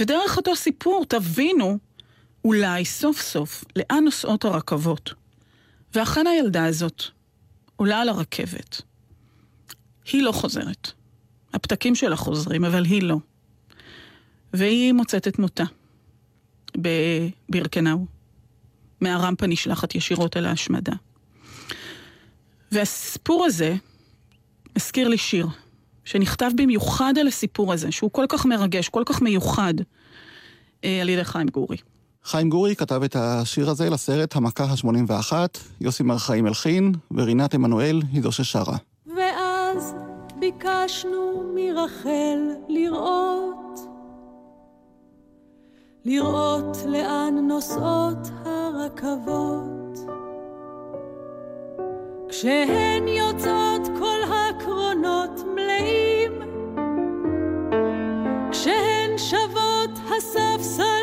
ודרך 0.00 0.36
אותו 0.36 0.56
סיפור 0.56 1.04
תבינו, 1.08 1.78
אולי 2.44 2.84
סוף 2.84 3.20
סוף, 3.20 3.64
לאן 3.76 4.04
נוסעות 4.04 4.44
הרכבות. 4.44 5.14
ואכן 5.94 6.26
הילדה 6.26 6.64
הזאת 6.64 7.02
עולה 7.76 8.00
על 8.00 8.08
הרכבת. 8.08 8.82
היא 10.12 10.22
לא 10.22 10.32
חוזרת. 10.32 10.90
הפתקים 11.54 11.94
שלה 11.94 12.16
חוזרים, 12.16 12.64
אבל 12.64 12.84
היא 12.84 13.02
לא. 13.02 13.16
והיא 14.52 14.92
מוצאת 14.92 15.28
את 15.28 15.38
מותה 15.38 15.64
בבירקנאו. 16.76 18.06
מהרמפה 19.00 19.46
נשלחת 19.46 19.94
ישירות 19.94 20.36
אל 20.36 20.46
ההשמדה. 20.46 20.92
והסיפור 22.72 23.44
הזה 23.44 23.76
הזכיר 24.76 25.08
לי 25.08 25.18
שיר, 25.18 25.46
שנכתב 26.04 26.50
במיוחד 26.56 27.14
על 27.20 27.26
הסיפור 27.26 27.72
הזה, 27.72 27.92
שהוא 27.92 28.10
כל 28.10 28.24
כך 28.28 28.46
מרגש, 28.46 28.88
כל 28.88 29.02
כך 29.06 29.22
מיוחד, 29.22 29.74
אה, 30.84 31.00
על 31.00 31.08
ידי 31.08 31.24
חיים 31.24 31.48
גורי. 31.48 31.76
חיים 32.24 32.50
גורי 32.50 32.76
כתב 32.76 33.02
את 33.02 33.16
השיר 33.16 33.70
הזה 33.70 33.90
לסרט 33.90 34.36
המכה 34.36 34.64
ה-81, 34.64 35.32
יוסי 35.80 36.02
מרחיים 36.02 36.46
הלחין, 36.46 36.92
ורינת 37.10 37.54
עמנואל 37.54 38.02
היא 38.12 38.22
זו 38.22 38.32
ששרה. 38.32 38.76
ואז 39.74 39.94
ביקשנו 40.38 41.42
מרחל 41.54 42.50
לראות, 42.68 43.80
לראות 46.04 46.76
לאן 46.86 47.34
נוסעות 47.48 48.28
הרכבות. 48.44 49.98
כשהן 52.28 53.08
יוצאות 53.08 53.88
כל 53.98 54.20
הקרונות 54.22 55.40
מלאים, 55.54 56.32
כשהן 58.50 59.18
שבות 59.18 59.98
הספסלים 60.16 60.93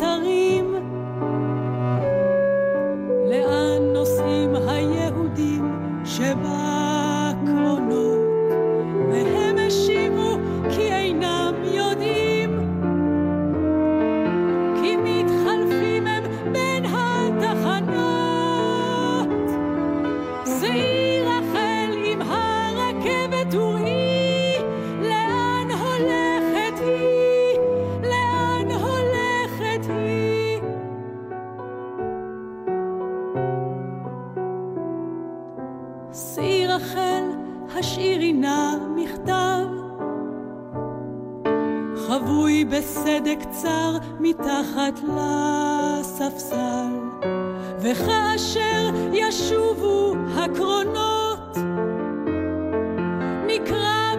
הקטרים, 0.00 0.74
לאן 3.30 3.82
נוסעים 3.92 4.56
היהודים 4.56 5.72
שבקרונות, 6.04 6.69
חבוי 42.10 42.64
בסדק 42.64 43.38
צר 43.50 43.96
מתחת 44.20 45.00
לספסל, 45.02 46.92
וכאשר 47.80 48.90
ישובו 49.12 50.14
הקרונות, 50.36 51.56
נקרא 53.46 54.09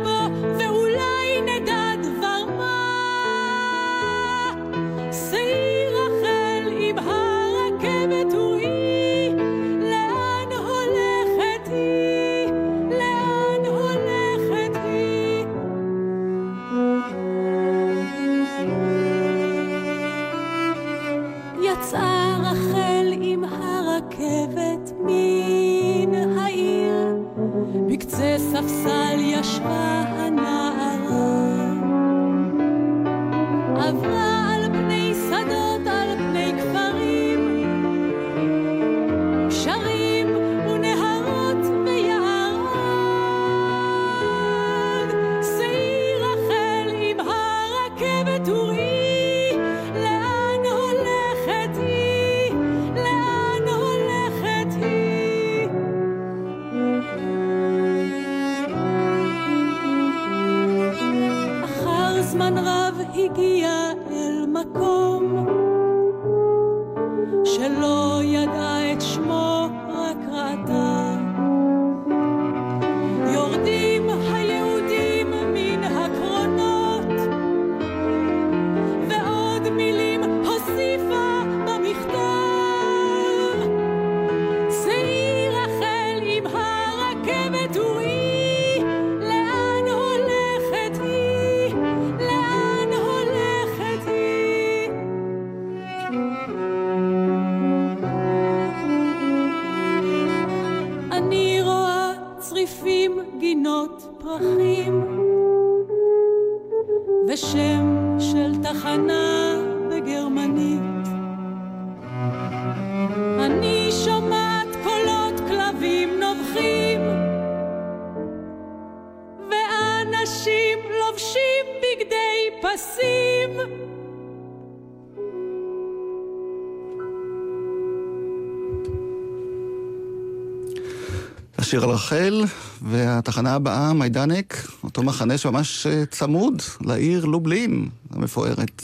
השיר 131.72 131.84
על 131.84 131.90
רחל, 131.90 132.44
והתחנה 132.82 133.54
הבאה, 133.54 133.94
מיידנק, 133.94 134.68
אותו 134.84 135.04
מחנה 135.04 135.38
שממש 135.38 135.88
אה, 135.88 136.06
צמוד 136.06 136.62
לעיר 136.82 137.26
לובלין 137.26 137.90
המפוארת. 138.10 138.82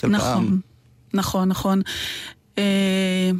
של 0.00 0.08
נכון, 0.08 0.46
פעם. 0.46 0.60
נכון, 1.14 1.48
נכון. 1.48 1.82
אה, 2.58 3.30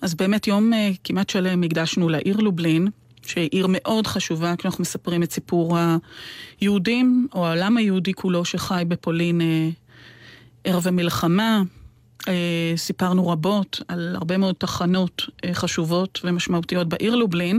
אז 0.00 0.14
באמת 0.14 0.46
יום 0.46 0.72
אה, 0.72 0.90
כמעט 1.04 1.30
שלם 1.30 1.62
הקדשנו 1.62 2.08
לעיר 2.08 2.36
לובלין, 2.36 2.88
שהיא 3.26 3.48
עיר 3.52 3.66
מאוד 3.68 4.06
חשובה 4.06 4.56
כשאנחנו 4.56 4.82
מספרים 4.82 5.22
את 5.22 5.32
סיפור 5.32 5.78
היהודים, 6.60 7.26
או 7.34 7.46
העולם 7.46 7.76
היהודי 7.76 8.14
כולו 8.14 8.44
שחי 8.44 8.84
בפולין 8.88 9.40
ערב 10.64 10.86
המלחמה. 10.86 11.62
סיפרנו 12.76 13.28
רבות 13.28 13.80
על 13.88 14.16
הרבה 14.16 14.38
מאוד 14.38 14.54
תחנות 14.58 15.22
חשובות 15.52 16.20
ומשמעותיות 16.24 16.88
בעיר 16.88 17.14
לובלין, 17.14 17.58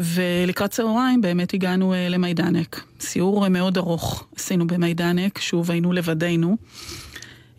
ולקראת 0.00 0.70
צהריים 0.70 1.20
באמת 1.20 1.54
הגענו 1.54 1.94
אה, 1.94 2.08
למיידנק. 2.08 2.84
סיור 3.00 3.44
אה, 3.44 3.48
מאוד 3.48 3.78
ארוך 3.78 4.26
עשינו 4.36 4.66
במיידנק, 4.66 5.38
שוב 5.38 5.70
היינו 5.70 5.92
לבדנו. 5.92 6.56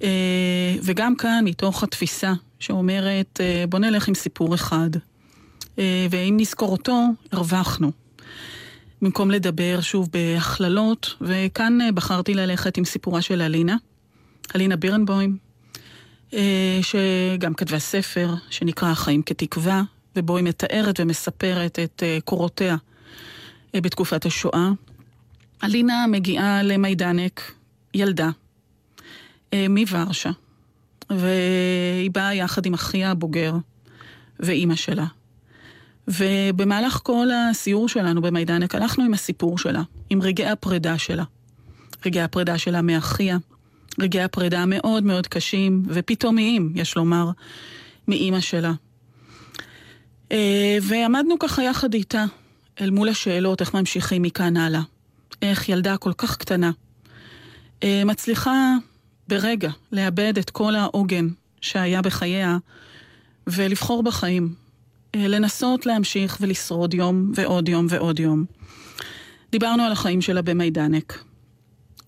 אה, 0.04 0.76
וגם 0.84 1.16
כאן, 1.16 1.44
מתוך 1.46 1.84
התפיסה 1.84 2.34
שאומרת, 2.60 3.40
אה, 3.42 3.66
בוא 3.70 3.80
נלך 3.80 4.08
עם 4.08 4.14
סיפור 4.14 4.56
אחד, 4.56 4.90
אה, 5.80 6.08
ואם 6.10 6.36
נזכור 6.40 6.72
אותו, 6.72 7.06
הרווחנו. 7.32 7.92
במקום 9.02 9.32
לדבר 9.32 9.82
שוב 9.82 10.10
בהכללות, 10.12 11.16
וכאן 11.22 11.82
אה, 11.82 11.92
בחרתי 11.92 12.34
ללכת 12.34 12.78
עם 12.78 12.86
סיפורה 12.86 13.22
של 13.22 13.42
אלינה, 13.42 13.76
אלינה 14.56 14.76
בירנבוים, 14.76 15.38
אה, 16.34 16.80
שגם 16.82 17.54
כתבה 17.54 17.80
ספר 17.80 18.34
שנקרא 18.50 18.90
החיים 18.90 19.22
כתקווה, 19.22 19.84
ובו 20.16 20.38
היא 20.38 20.46
מתארת 20.46 21.00
ומספרת 21.00 21.80
את 21.80 22.04
אה, 22.06 22.18
קורותיה 22.26 22.76
אה, 23.76 23.82
בתקופת 23.82 24.26
השואה. 24.26 24.70
אלינה 25.64 26.06
מגיעה 26.08 26.64
למיידנק, 26.64 27.52
ילדה, 27.94 28.30
אה, 29.54 29.66
מוורשה, 29.70 30.32
והיא 31.10 32.12
באה 32.12 32.34
יחד 32.34 32.66
עם 32.66 32.74
אחיה 32.74 33.12
הבוגר 33.12 33.54
ואימא 34.40 34.76
שלה. 34.76 35.06
ובמהלך 36.08 37.00
כל 37.04 37.28
הסיור 37.32 37.90
שלנו 37.90 38.22
במיידנק 38.22 38.76
הלכנו 38.76 39.04
עם 39.04 39.14
הסיפור 39.14 39.58
שלה, 39.58 39.82
עם 40.10 40.22
רגעי 40.22 40.50
הפרידה 40.50 40.98
שלה. 40.98 41.24
רגעי 42.06 42.24
הפרידה 42.24 42.58
שלה 42.58 42.82
מאחיה, 42.82 43.38
רגעי 44.00 44.24
הפרידה 44.24 44.60
המאוד 44.60 45.04
מאוד 45.04 45.28
קשים 45.28 45.84
ופתאומיים, 45.88 46.74
יש 46.76 46.96
לומר, 46.96 47.30
מאימא 48.08 48.40
שלה. 48.40 48.74
אה, 50.32 50.78
ועמדנו 50.82 51.40
ככה 51.40 51.64
יחד 51.64 51.94
איתה, 51.94 52.26
אל 52.82 52.90
מול 52.90 53.10
השאלות 53.10 53.62
איך 53.62 53.74
ממשיכים 53.74 54.22
מכאן 54.22 54.58
הלאה. 54.58 54.82
איך 55.42 55.70
ילדה 55.70 55.98
כל 55.98 56.14
כך 56.14 56.38
קטנה 56.38 56.72
אה, 57.84 58.04
מצליחה 58.06 58.74
ברגע 59.28 59.70
לאבד 59.92 60.38
את 60.38 60.50
כל 60.50 60.76
העוגן 60.76 61.28
שהיה 61.62 62.02
בחייה 62.02 62.58
ולבחור 63.48 64.04
בחיים. 64.04 64.54
אה, 65.16 65.28
לנסות 65.28 65.86
להמשיך 65.86 66.38
ולשרוד 66.42 66.94
יום 66.94 67.32
ועוד 67.36 67.70
יום 67.70 67.86
ועוד 67.90 68.20
יום. 68.20 68.46
דיברנו 69.52 69.84
על 69.84 69.92
החיים 69.92 70.22
שלה 70.22 70.42
במיידנק, 70.42 71.24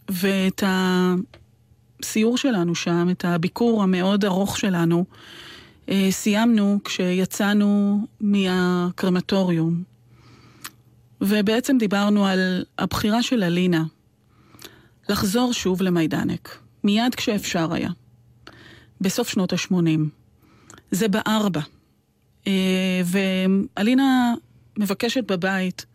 ואת 0.09 0.63
הסיור 0.67 2.37
שלנו 2.37 2.75
שם, 2.75 3.07
את 3.11 3.25
הביקור 3.25 3.83
המאוד 3.83 4.25
ארוך 4.25 4.57
שלנו, 4.57 5.05
סיימנו 6.09 6.79
כשיצאנו 6.83 7.99
מהקרמטוריום 8.21 9.83
ובעצם 11.21 11.77
דיברנו 11.77 12.25
על 12.25 12.65
הבחירה 12.79 13.23
של 13.23 13.43
אלינה 13.43 13.83
לחזור 15.09 15.53
שוב 15.53 15.81
למיידנק, 15.81 16.57
מיד 16.83 17.15
כשאפשר 17.15 17.73
היה, 17.73 17.89
בסוף 19.01 19.29
שנות 19.29 19.53
ה-80. 19.53 19.99
זה 20.91 21.07
בארבע. 21.07 21.61
אה, 22.47 23.01
ואלינה 23.05 24.33
מבקשת 24.77 25.31
בבית 25.31 25.85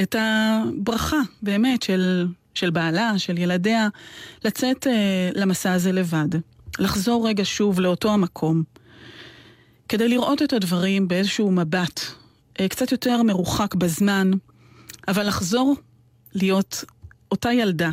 את 0.00 0.16
הברכה, 0.18 1.20
באמת, 1.42 1.82
של, 1.82 2.26
של 2.54 2.70
בעלה, 2.70 3.18
של 3.18 3.38
ילדיה, 3.38 3.88
לצאת 4.44 4.86
אה, 4.86 5.30
למסע 5.34 5.72
הזה 5.72 5.92
לבד. 5.92 6.28
לחזור 6.78 7.28
רגע 7.28 7.42
שוב 7.44 7.80
לאותו 7.80 8.12
המקום, 8.12 8.62
כדי 9.88 10.08
לראות 10.08 10.42
את 10.42 10.52
הדברים 10.52 11.08
באיזשהו 11.08 11.50
מבט 11.50 12.00
אה, 12.60 12.68
קצת 12.68 12.92
יותר 12.92 13.22
מרוחק 13.22 13.74
בזמן, 13.74 14.30
אבל 15.08 15.26
לחזור 15.26 15.76
להיות 16.34 16.84
אותה 17.30 17.52
ילדה 17.52 17.90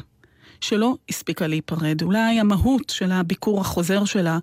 שלא 0.62 0.96
הספיקה 1.10 1.48
להיפרד. 1.48 2.02
אולי 2.02 2.40
המהות 2.40 2.90
של 2.90 3.12
הביקור 3.12 3.62
החוזר 3.62 4.06
שלה 4.06 4.40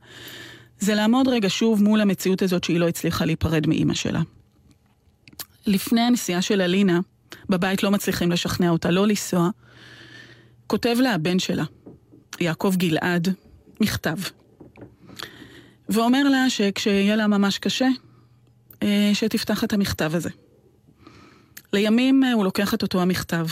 זה 0.78 0.94
לעמוד 0.94 1.28
רגע 1.28 1.48
שוב 1.50 1.82
מול 1.82 2.00
המציאות 2.00 2.42
הזאת 2.42 2.64
שהיא 2.64 2.80
לא 2.80 2.88
הצליחה 2.88 3.24
להיפרד 3.24 3.66
מאימא 3.66 3.94
שלה. 3.94 4.20
לפני 5.66 6.00
הנסיעה 6.00 6.42
של 6.42 6.60
אלינה, 6.60 7.00
בבית 7.48 7.82
לא 7.82 7.90
מצליחים 7.90 8.32
לשכנע 8.32 8.70
אותה 8.70 8.90
לא 8.90 9.06
לנסוע, 9.06 9.50
כותב 10.66 10.96
לה 11.00 11.14
הבן 11.14 11.38
שלה, 11.38 11.64
יעקב 12.40 12.74
גלעד, 12.76 13.34
מכתב. 13.80 14.16
ואומר 15.92 16.22
לה 16.28 16.50
שכשיהיה 16.50 17.16
לה 17.16 17.26
ממש 17.26 17.58
קשה, 17.58 17.88
אה, 18.82 19.10
שתפתח 19.14 19.64
את 19.64 19.72
המכתב 19.72 20.10
הזה. 20.14 20.30
לימים 21.72 22.24
אה, 22.24 22.32
הוא 22.32 22.44
לוקח 22.44 22.74
את 22.74 22.82
אותו 22.82 23.02
המכתב, 23.02 23.46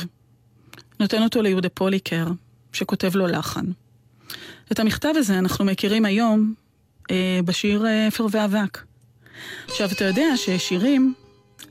נותן 1.01 1.22
אותו 1.22 1.43
ליהודה 1.43 1.68
פוליקר, 1.68 2.26
שכותב 2.72 3.16
לו 3.16 3.26
לחן. 3.26 3.64
את 4.72 4.80
המכתב 4.80 5.12
הזה 5.16 5.38
אנחנו 5.38 5.64
מכירים 5.64 6.05
היום 6.05 6.55
אה, 7.11 7.41
בשיר 7.45 7.86
אפר 8.09 8.26
ואבק. 8.30 8.78
עכשיו, 9.68 9.88
אתה 9.93 10.05
יודע 10.05 10.36
ששירים 10.36 11.14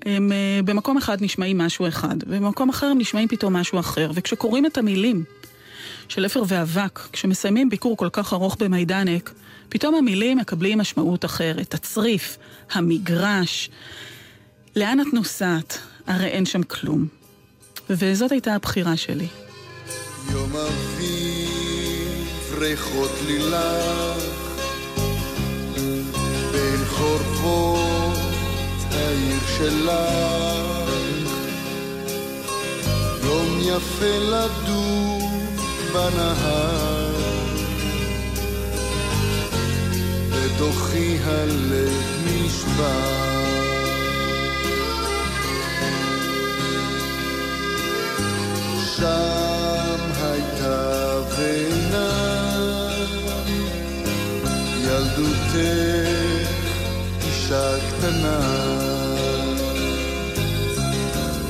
הם 0.06 0.32
במקום 0.66 0.98
אחד 0.98 1.24
נשמעים 1.24 1.58
משהו 1.58 1.88
אחד, 1.88 2.16
ובמקום 2.28 2.70
אחר 2.70 2.86
הם 2.86 2.98
נשמעים 2.98 3.28
פתאום 3.28 3.56
משהו 3.56 3.80
אחר. 3.80 4.12
וכשקוראים 4.14 4.66
את 4.66 4.78
המילים 4.78 5.24
של 6.10 6.26
אפר 6.26 6.44
ואבק, 6.48 7.00
כשמסיימים 7.14 7.70
ביקור 7.70 7.98
כל 7.98 8.10
כך 8.12 8.34
ארוך 8.34 8.58
במיידנק, 8.60 9.34
פתאום 9.70 9.96
המילים 9.96 10.38
מקבלים 10.38 10.80
משמעות 10.80 11.26
אחרת. 11.26 11.74
הצריף, 11.74 12.38
המגרש, 12.72 13.70
לאן 14.76 15.02
את 15.02 15.14
נוסעת? 15.14 15.78
הרי 16.08 16.28
אין 16.28 16.46
שם 16.46 16.64
כלום. 16.64 17.08
וזאת 17.90 18.32
הייתה 18.32 18.56
הבחירה 18.56 18.98
שלי. 18.98 19.28
יום 20.32 20.52
אביב, 20.56 22.56
ריחות 22.60 23.12
לילך, 23.28 24.24
בין 26.52 26.86
חורבות 26.88 28.18
העיר 28.92 29.40
שלך. 29.58 30.90
יום 33.24 33.60
יפה 33.62 34.18
לדור 34.20 35.30
בנהר, 35.94 36.99
בתוכי 40.32 41.18
הלב 41.24 42.04
נשבר. 42.26 43.30
שם 48.96 50.00
הייתה 50.22 51.20
בינה 51.38 52.10
ילדותך 54.82 56.50
אישה 57.28 57.76
קטנה 57.90 58.40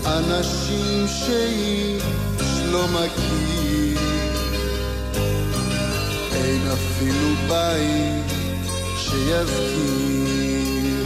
אנשים 0.06 1.08
שאיש 1.08 2.04
לא 2.72 2.88
מכיר 2.88 4.00
אין 6.32 6.62
אפילו 6.72 7.36
בית 7.48 8.39
שיזכיר 9.10 11.06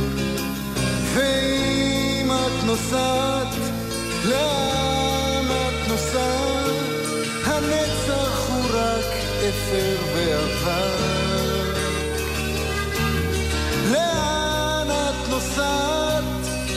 ואם 1.14 2.32
את 2.32 2.64
נוסעת 2.66 3.56
לאן 4.26 5.46
את 5.46 5.88
נוסעת 5.88 7.08
הנצח 7.46 8.50
הוא 8.50 8.66
רק 8.74 9.06
אפר 9.50 9.96
ואבק 10.16 11.78
לאן 13.92 14.92
את 14.92 15.30
נוסעת? 15.30 16.24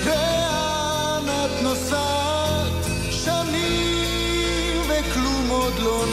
לאן 0.07 1.29
את 1.29 1.63
נוסעת? 1.63 2.73
שנים 3.11 4.83
וכלום 4.89 5.49
עוד 5.49 5.79
לא 5.79 6.05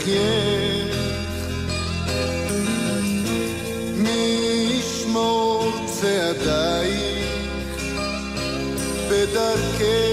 לבכייך? 0.00 0.96
מי 3.96 4.80
ישמור 4.80 5.72
צעדייך 5.86 7.26
בדרכך? 9.10 10.09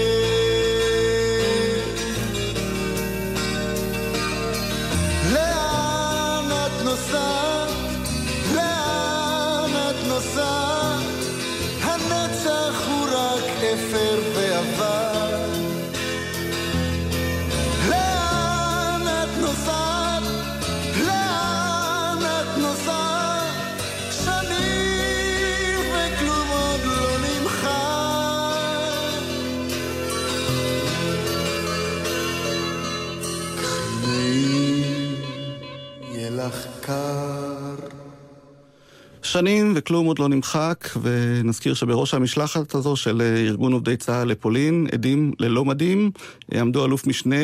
שנים 39.28 39.72
וכלום 39.76 40.06
עוד 40.06 40.18
לא 40.18 40.28
נמחק, 40.28 40.88
ונזכיר 41.02 41.74
שבראש 41.74 42.14
המשלחת 42.14 42.74
הזו 42.74 42.96
של 42.96 43.22
ארגון 43.22 43.72
עובדי 43.72 43.96
צה"ל 43.96 44.28
לפולין, 44.28 44.86
עדים 44.92 45.32
ללא 45.38 45.64
מדים, 45.64 46.10
עמדו 46.54 46.84
אלוף 46.84 47.06
משנה 47.06 47.36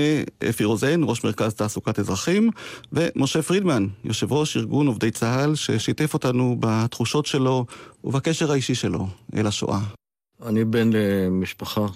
אפי 0.49 0.65
רוזן, 0.65 1.01
ראש 1.05 1.25
מרכז 1.25 1.55
תעסוקת 1.55 1.99
אזרחים, 1.99 2.51
ומשה 2.93 3.43
פרידמן, 3.43 3.87
יושב 4.05 4.33
ראש 4.33 4.57
ארגון 4.57 4.87
עובדי 4.87 5.11
צה"ל, 5.11 5.55
ששיתף 5.55 6.15
אותנו 6.15 6.57
בתחושות 6.61 7.27
שלו 7.27 7.67
ובקשר 8.05 8.53
האישי 8.53 8.75
שלו 8.75 9.07
אל 9.37 9.47
השואה. 9.47 9.81
אני 10.47 10.65
בן 10.65 10.91
למשפחה 10.93 11.87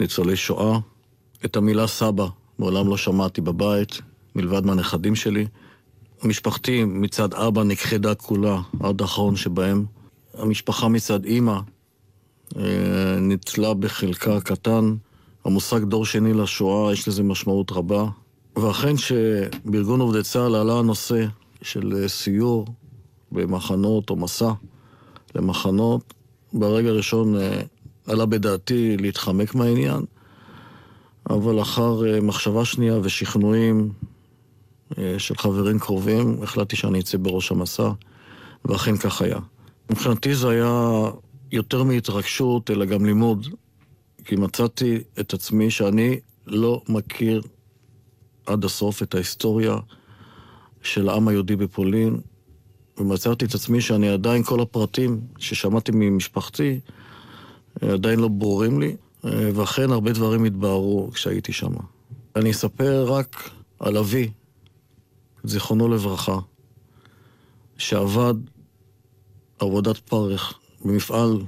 ניצולי 0.00 0.36
שואה. 0.36 0.78
את 1.44 1.56
המילה 1.56 1.86
סבא 1.86 2.26
מעולם 2.58 2.88
לא 2.88 2.96
שמעתי 2.96 3.40
בבית, 3.40 4.00
מלבד 4.34 4.66
מהנכדים 4.66 5.14
שלי. 5.14 5.46
משפחתי 6.24 6.84
מצד 6.84 7.34
אבא 7.34 7.62
נכחדה 7.62 8.14
כולה, 8.14 8.60
עד 8.80 9.02
האחרון 9.02 9.36
שבהם. 9.36 9.84
המשפחה 10.34 10.88
מצד 10.88 11.24
אימא 11.24 11.58
אה, 12.56 13.16
ניצלה 13.20 13.74
בחלקה 13.74 14.40
קטן. 14.40 14.94
המושג 15.44 15.84
דור 15.84 16.06
שני 16.06 16.34
לשואה, 16.34 16.92
יש 16.92 17.08
לזה 17.08 17.22
משמעות 17.22 17.72
רבה. 17.72 18.06
ואכן 18.56 18.96
שבארגון 18.96 20.00
עובדי 20.00 20.22
צה"ל 20.22 20.54
עלה 20.54 20.78
הנושא 20.78 21.26
של 21.62 21.94
אה, 21.96 22.08
סיור 22.08 22.66
במחנות 23.32 24.10
או 24.10 24.16
מסע 24.16 24.52
למחנות, 25.34 26.14
ברגע 26.52 26.88
הראשון 26.88 27.36
אה, 27.36 27.60
עלה 28.06 28.26
בדעתי 28.26 28.96
להתחמק 28.96 29.54
מהעניין, 29.54 30.00
אבל 31.30 31.54
לאחר 31.54 32.00
מחשבה 32.22 32.64
שנייה 32.64 32.98
ושכנועים 33.02 33.92
של 35.18 35.36
חברים 35.36 35.78
קרובים, 35.78 36.42
החלטתי 36.42 36.76
שאני 36.76 37.00
אצא 37.00 37.18
בראש 37.18 37.52
המסע, 37.52 37.90
ואכן 38.64 38.96
כך 38.96 39.22
היה. 39.22 39.38
מבחינתי 39.90 40.34
זה 40.34 40.48
היה 40.48 41.02
יותר 41.52 41.82
מהתרגשות, 41.82 42.70
אלא 42.70 42.84
גם 42.84 43.04
לימוד, 43.06 43.46
כי 44.24 44.36
מצאתי 44.36 44.98
את 45.20 45.34
עצמי 45.34 45.70
שאני 45.70 46.20
לא 46.46 46.82
מכיר 46.88 47.42
עד 48.46 48.64
הסוף 48.64 49.02
את 49.02 49.14
ההיסטוריה 49.14 49.76
של 50.82 51.08
העם 51.08 51.28
היהודי 51.28 51.56
בפולין, 51.56 52.20
ומצאתי 52.98 53.44
את 53.44 53.54
עצמי 53.54 53.80
שאני 53.80 54.08
עדיין, 54.08 54.42
כל 54.42 54.60
הפרטים 54.60 55.20
ששמעתי 55.38 55.92
ממשפחתי, 55.94 56.80
עדיין 57.80 58.20
לא 58.20 58.28
ברורים 58.28 58.80
לי, 58.80 58.96
אה, 59.24 59.50
ואכן 59.54 59.90
הרבה 59.90 60.12
דברים 60.12 60.44
התבהרו 60.44 61.10
כשהייתי 61.12 61.52
שם. 61.52 61.72
אני 62.36 62.50
אספר 62.50 63.04
רק 63.12 63.50
על 63.80 63.96
אבי, 63.96 64.30
זיכרונו 65.48 65.88
לברכה, 65.88 66.38
שעבד 67.78 68.34
עבודת 69.58 69.98
פרך 69.98 70.58
במפעל 70.84 71.42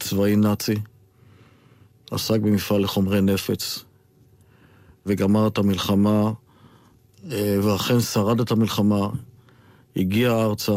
צבאי 0.00 0.36
נאצי, 0.36 0.74
עסק 2.10 2.40
במפעל 2.40 2.82
לחומרי 2.82 3.20
נפץ, 3.20 3.84
וגמר 5.06 5.46
את 5.46 5.58
המלחמה, 5.58 6.32
אה, 7.30 7.58
ואכן 7.62 8.00
שרד 8.00 8.40
את 8.40 8.50
המלחמה, 8.50 9.08
הגיע 9.96 10.32
ארצה, 10.32 10.72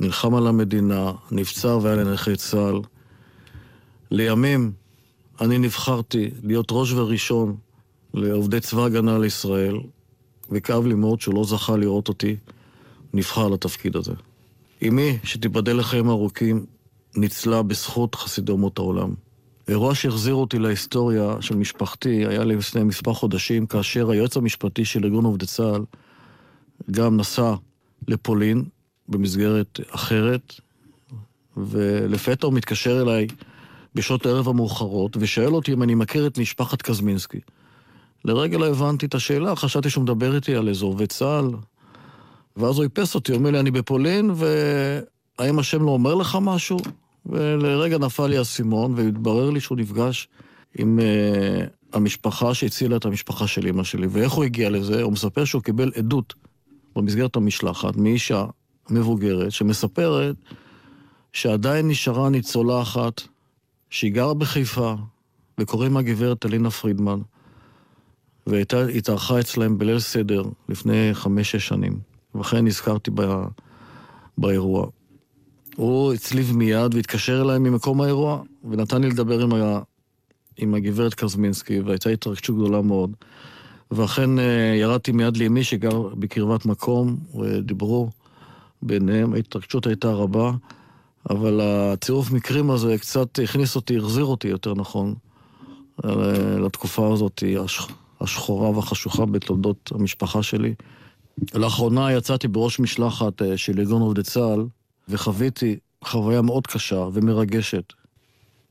נלחם 0.00 0.34
על 0.34 0.46
המדינה, 0.46 1.12
נפצע 1.30 1.68
והיה 1.68 1.96
לנכי 1.96 2.36
צה"ל. 2.36 2.80
לימים 4.10 4.72
אני 5.40 5.58
נבחרתי 5.58 6.30
להיות 6.42 6.66
ראש 6.70 6.92
וראשון 6.92 7.56
לעובדי 8.14 8.60
צבא 8.60 8.84
הגנה 8.84 9.18
לישראל, 9.18 9.76
וכאב 10.50 10.86
לי 10.86 10.94
מאוד 10.94 11.20
שהוא 11.20 11.34
לא 11.34 11.44
זכה 11.44 11.76
לראות 11.76 12.08
אותי 12.08 12.36
נבחר 13.14 13.48
לתפקיד 13.48 13.96
הזה. 13.96 14.12
אמי, 14.88 15.18
שתיבדל 15.24 15.76
לחיים 15.76 16.08
ארוכים, 16.08 16.66
ניצלה 17.16 17.62
בזכות 17.62 18.14
חסידי 18.14 18.52
אומות 18.52 18.78
העולם. 18.78 19.14
אירוע 19.68 19.94
שהחזיר 19.94 20.34
אותי 20.34 20.58
להיסטוריה 20.58 21.36
של 21.40 21.56
משפחתי 21.56 22.26
היה 22.26 22.44
לפני 22.44 22.82
מספר 22.82 23.12
חודשים, 23.12 23.66
כאשר 23.66 24.10
היועץ 24.10 24.36
המשפטי 24.36 24.84
של 24.84 25.04
ארגון 25.04 25.24
עובדי 25.24 25.46
צה"ל 25.46 25.84
גם 26.90 27.16
נסע 27.16 27.54
לפולין 28.08 28.64
במסגרת 29.08 29.80
אחרת, 29.90 30.54
ולפתע 31.56 32.46
הוא 32.46 32.54
מתקשר 32.54 33.02
אליי 33.02 33.26
בשעות 33.94 34.26
הערב 34.26 34.48
המאוחרות, 34.48 35.16
ושואל 35.20 35.54
אותי 35.54 35.72
אם 35.72 35.82
אני 35.82 35.94
מכיר 35.94 36.26
את 36.26 36.38
משפחת 36.38 36.82
קזמינסקי. 36.82 37.40
לרגע 38.24 38.58
לא 38.58 38.66
הבנתי 38.66 39.06
את 39.06 39.14
השאלה, 39.14 39.56
חשבתי 39.56 39.90
שהוא 39.90 40.02
מדבר 40.04 40.34
איתי 40.34 40.54
על 40.54 40.68
איזה 40.68 40.84
עובד 40.84 41.06
צה"ל. 41.06 41.50
ואז 42.56 42.76
הוא 42.76 42.84
איפס 42.84 43.14
אותי, 43.14 43.32
אומר 43.32 43.50
לי, 43.50 43.60
אני 43.60 43.70
בפולין, 43.70 44.30
והאם 44.34 45.58
השם 45.58 45.82
לא 45.82 45.90
אומר 45.90 46.14
לך 46.14 46.38
משהו? 46.40 46.78
ולרגע 47.26 47.98
נפל 47.98 48.26
לי 48.26 48.38
האסימון, 48.38 48.94
והתברר 48.96 49.50
לי 49.50 49.60
שהוא 49.60 49.78
נפגש 49.78 50.28
עם 50.78 50.98
uh, 50.98 51.96
המשפחה 51.96 52.54
שהצילה 52.54 52.96
את 52.96 53.04
המשפחה 53.04 53.46
של 53.46 53.66
אמא 53.66 53.84
שלי. 53.84 54.06
ואיך 54.06 54.32
הוא 54.32 54.44
הגיע 54.44 54.70
לזה? 54.70 55.02
הוא 55.02 55.12
מספר 55.12 55.44
שהוא 55.44 55.62
קיבל 55.62 55.92
עדות 55.96 56.34
במסגרת 56.96 57.36
המשלחת 57.36 57.96
מאישה 57.96 58.44
מבוגרת, 58.90 59.52
שמספרת 59.52 60.36
שעדיין 61.32 61.88
נשארה 61.88 62.28
ניצולה 62.28 62.82
אחת, 62.82 63.22
שהיא 63.90 64.12
גרה 64.12 64.34
בחיפה, 64.34 64.94
וקוראים 65.60 65.94
לה 65.94 66.02
גברת 66.02 66.46
אלינה 66.46 66.70
פרידמן. 66.70 67.20
והתארחה 68.46 69.40
אצלהם 69.40 69.78
בליל 69.78 69.98
סדר 69.98 70.42
לפני 70.68 71.10
חמש-שש 71.12 71.68
שנים. 71.68 71.98
ואכן 72.34 72.64
נזכרתי 72.64 73.10
ב... 73.14 73.44
באירוע. 74.38 74.86
הוא 75.76 76.12
הצליב 76.12 76.56
מיד 76.56 76.94
והתקשר 76.94 77.42
אליי 77.42 77.58
ממקום 77.58 78.00
האירוע, 78.00 78.42
ונתן 78.70 79.02
לי 79.02 79.10
לדבר 79.10 79.40
עם, 79.42 79.54
ה... 79.54 79.80
עם 80.56 80.74
הגברת 80.74 81.14
קזמינסקי, 81.14 81.80
והייתה 81.80 82.10
התרגשות 82.10 82.56
גדולה 82.56 82.82
מאוד. 82.82 83.10
ואכן 83.90 84.38
אה, 84.38 84.74
ירדתי 84.80 85.12
מיד 85.12 85.36
לאמי 85.36 85.64
שגר 85.64 86.02
בקרבת 86.02 86.66
מקום, 86.66 87.16
ודיברו 87.34 88.10
ביניהם, 88.82 89.34
ההתרגשות 89.34 89.86
הייתה 89.86 90.10
רבה, 90.12 90.52
אבל 91.30 91.60
הצירוף 91.62 92.30
מקרים 92.30 92.70
הזה 92.70 92.98
קצת 92.98 93.38
הכניס 93.44 93.76
אותי, 93.76 93.96
החזיר 93.96 94.24
אותי 94.24 94.48
יותר 94.48 94.74
נכון, 94.74 95.14
אה, 96.04 96.10
לתקופה 96.58 97.12
הזאת, 97.12 97.42
השחורה 98.20 98.70
והחשוכה 98.70 99.26
בתולדות 99.26 99.92
המשפחה 99.94 100.42
שלי. 100.42 100.74
לאחרונה 101.54 102.12
יצאתי 102.12 102.48
בראש 102.48 102.80
משלחת 102.80 103.42
אה, 103.42 103.56
של 103.56 103.80
ארגון 103.80 104.02
עובדי 104.02 104.22
צה"ל, 104.22 104.66
וחוויתי 105.08 105.76
חוויה 106.04 106.42
מאוד 106.42 106.66
קשה 106.66 107.06
ומרגשת 107.12 107.92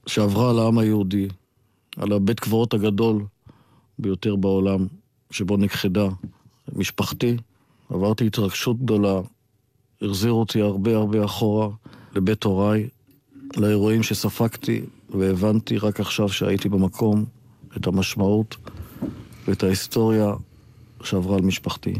שעברה 0.07 0.49
על 0.49 0.59
העם 0.59 0.77
היהודי, 0.77 1.27
על 1.97 2.13
הבית 2.13 2.39
קברות 2.39 2.73
הגדול 2.73 3.25
ביותר 3.99 4.35
בעולם, 4.35 4.87
שבו 5.31 5.57
נכחדה 5.57 6.07
משפחתי. 6.73 7.37
עברתי 7.89 8.27
התרגשות 8.27 8.79
גדולה, 8.79 9.21
החזיר 10.01 10.31
אותי 10.31 10.61
הרבה 10.61 10.95
הרבה 10.95 11.25
אחורה 11.25 11.69
לבית 12.15 12.43
הוריי, 12.43 12.89
לאירועים 13.57 14.03
שספגתי 14.03 14.81
והבנתי 15.09 15.77
רק 15.77 15.99
עכשיו 15.99 16.29
שהייתי 16.29 16.69
במקום 16.69 17.25
את 17.77 17.87
המשמעות 17.87 18.55
ואת 19.47 19.63
ההיסטוריה 19.63 20.33
שעברה 21.03 21.35
על 21.35 21.41
משפחתי. 21.41 21.93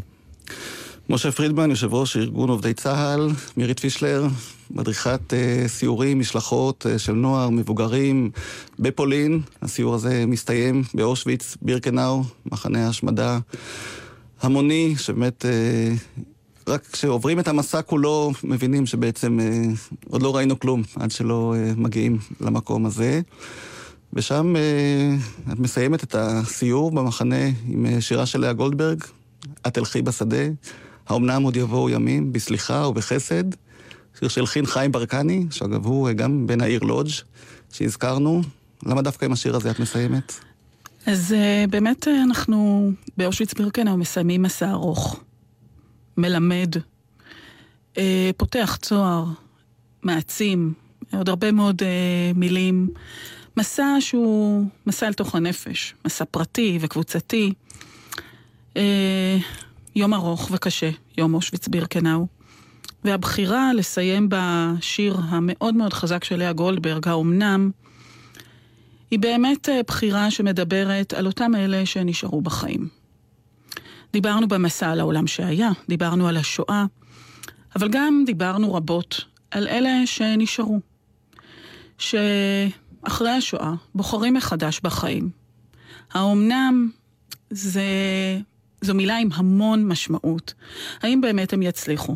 משה 1.10 1.32
פרידמן, 1.32 1.70
יושב 1.70 1.94
ראש 1.94 2.18
ארגון 2.18 2.50
עובדי 2.50 2.74
צה"ל, 2.74 3.30
מירית 3.58 3.80
פישלר, 3.80 4.28
מדריכת 4.72 5.20
uh, 5.34 5.68
סיורים, 5.68 6.20
משלחות 6.20 6.86
uh, 6.86 7.00
של 7.00 7.14
נוער, 7.14 7.50
מבוגרים 7.50 8.32
בפולין. 8.80 9.42
הסיור 9.62 9.96
הזה 9.96 10.26
מסתיים 10.28 10.84
באושוויץ, 10.94 11.58
בירקנאו, 11.62 12.24
מחנה 12.46 12.88
השמדה 12.88 13.40
המוני, 14.42 14.96
שבאמת 14.98 15.46
uh, 15.46 16.22
רק 16.68 16.88
כשעוברים 16.92 17.40
את 17.40 17.48
המסע 17.48 17.82
כולו 17.82 18.32
מבינים 18.44 18.86
שבעצם 18.86 19.40
uh, 19.40 19.96
עוד 20.10 20.22
לא 20.22 20.36
ראינו 20.36 20.60
כלום 20.60 20.84
עד 20.96 21.12
שלא 21.12 21.56
uh, 21.56 21.80
מגיעים 21.80 22.18
למקום 22.42 22.86
הזה. 22.86 23.22
ושם 24.16 24.56
uh, 24.56 25.54
את 25.54 25.60
מסיימת 25.60 26.04
את 26.04 26.16
הסיור 26.16 26.92
במחנה 26.92 27.46
עם 27.68 27.86
uh, 27.86 28.02
שירה 28.02 28.26
של 28.26 28.40
לאה 28.40 28.54
גולדברג, 28.54 29.04
את 29.68 29.74
תלכי 29.74 30.02
בשדה, 30.02 30.46
האומנם 31.08 31.44
עוד 31.44 31.56
יבואו 31.56 31.90
ימים, 31.90 32.34
בסליחה 32.34 32.88
ובחסד. 32.88 33.44
שיר 34.20 34.28
של 34.28 34.46
חין 34.46 34.66
חיים 34.66 34.92
ברקני, 34.92 35.46
שאגב 35.52 35.86
הוא 35.86 36.10
uh, 36.10 36.14
גם 36.14 36.48
בן 36.48 36.62
העיר 36.62 36.84
לודג' 36.84 37.12
שהזכרנו. 37.74 38.42
למה 38.86 39.02
דווקא 39.02 39.26
עם 39.26 39.32
השיר 39.32 39.56
הזה 39.56 39.72
את 39.72 39.80
מסיימת? 39.80 40.34
אז 41.06 41.36
uh, 41.38 41.70
באמת 41.70 42.08
אנחנו 42.08 42.92
באושוויץ 43.18 43.54
בירקנאו 43.54 43.98
מסיימים 43.98 44.42
מסע 44.42 44.72
ארוך, 44.72 45.20
מלמד, 46.18 46.76
פותח 48.38 48.78
צוהר, 48.82 49.26
מעצים, 50.04 50.74
עוד 51.14 51.30
הרבה 51.30 51.52
מאוד 51.52 51.82
מילים. 52.36 52.90
מסע 53.58 53.96
שהוא 54.00 54.66
מסע 54.88 55.08
אל 55.08 55.14
תוך 55.14 55.36
הנפש, 55.36 55.94
מסע 56.06 56.26
פרטי 56.26 56.78
וקבוצתי. 56.82 57.54
אה, 58.78 59.38
יום 59.96 60.14
ארוך 60.14 60.50
וקשה, 60.52 60.90
יום 61.18 61.34
אושוויץ 61.34 61.68
בירקנאו. 61.68 62.28
והבחירה 63.04 63.74
לסיים 63.74 64.30
בשיר 64.30 65.18
המאוד 65.30 65.76
מאוד 65.76 65.94
חזק 65.94 66.24
של 66.24 66.36
לאה 66.36 66.54
גולדברג, 66.54 67.08
האומנם, 67.08 67.72
היא 69.12 69.20
באמת 69.20 69.70
אה, 69.70 69.82
בחירה 69.88 70.32
שמדברת 70.32 71.14
על 71.14 71.26
אותם 71.26 71.56
אלה 71.56 71.86
שנשארו 71.86 72.42
בחיים. 72.42 72.88
דיברנו 74.14 74.48
במסע 74.48 74.92
על 74.92 75.00
העולם 75.00 75.28
שהיה, 75.28 75.70
דיברנו 75.90 76.28
על 76.28 76.38
השואה, 76.38 76.86
אבל 77.76 77.90
גם 77.90 78.24
דיברנו 78.26 78.74
רבות 78.74 79.26
על 79.52 79.68
אלה 79.68 80.02
שנשארו. 80.06 80.80
שאחרי 83.06 83.30
השואה 83.30 83.74
בוחרים 83.96 84.34
מחדש 84.34 84.80
בחיים. 84.84 85.30
האומנם 86.14 86.90
זה, 87.50 87.84
זו 88.82 88.94
מילה 88.94 89.18
עם 89.18 89.30
המון 89.34 89.88
משמעות. 89.88 90.54
האם 91.02 91.22
באמת 91.22 91.54
הם 91.54 91.62
יצליחו? 91.62 92.16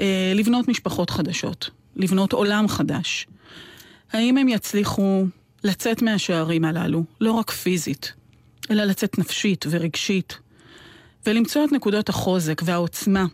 אה, 0.00 0.32
לבנות 0.34 0.68
משפחות 0.68 1.10
חדשות, 1.10 1.70
לבנות 1.96 2.32
עולם 2.32 2.68
חדש. 2.68 3.26
האם 4.12 4.38
הם 4.38 4.48
יצליחו 4.48 5.24
לצאת 5.64 6.02
מהשערים 6.02 6.64
הללו, 6.64 7.04
לא 7.20 7.32
רק 7.32 7.50
פיזית, 7.50 8.12
אלא 8.70 8.84
לצאת 8.84 9.18
נפשית 9.18 9.64
ורגשית, 9.70 10.38
ולמצוא 11.26 11.64
את 11.64 11.72
נקודות 11.72 12.08
החוזק 12.08 12.62
והעוצמה 12.64 13.26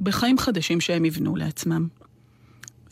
בחיים 0.00 0.38
חדשים 0.38 0.80
שהם 0.80 1.04
יבנו 1.04 1.36
לעצמם. 1.36 1.88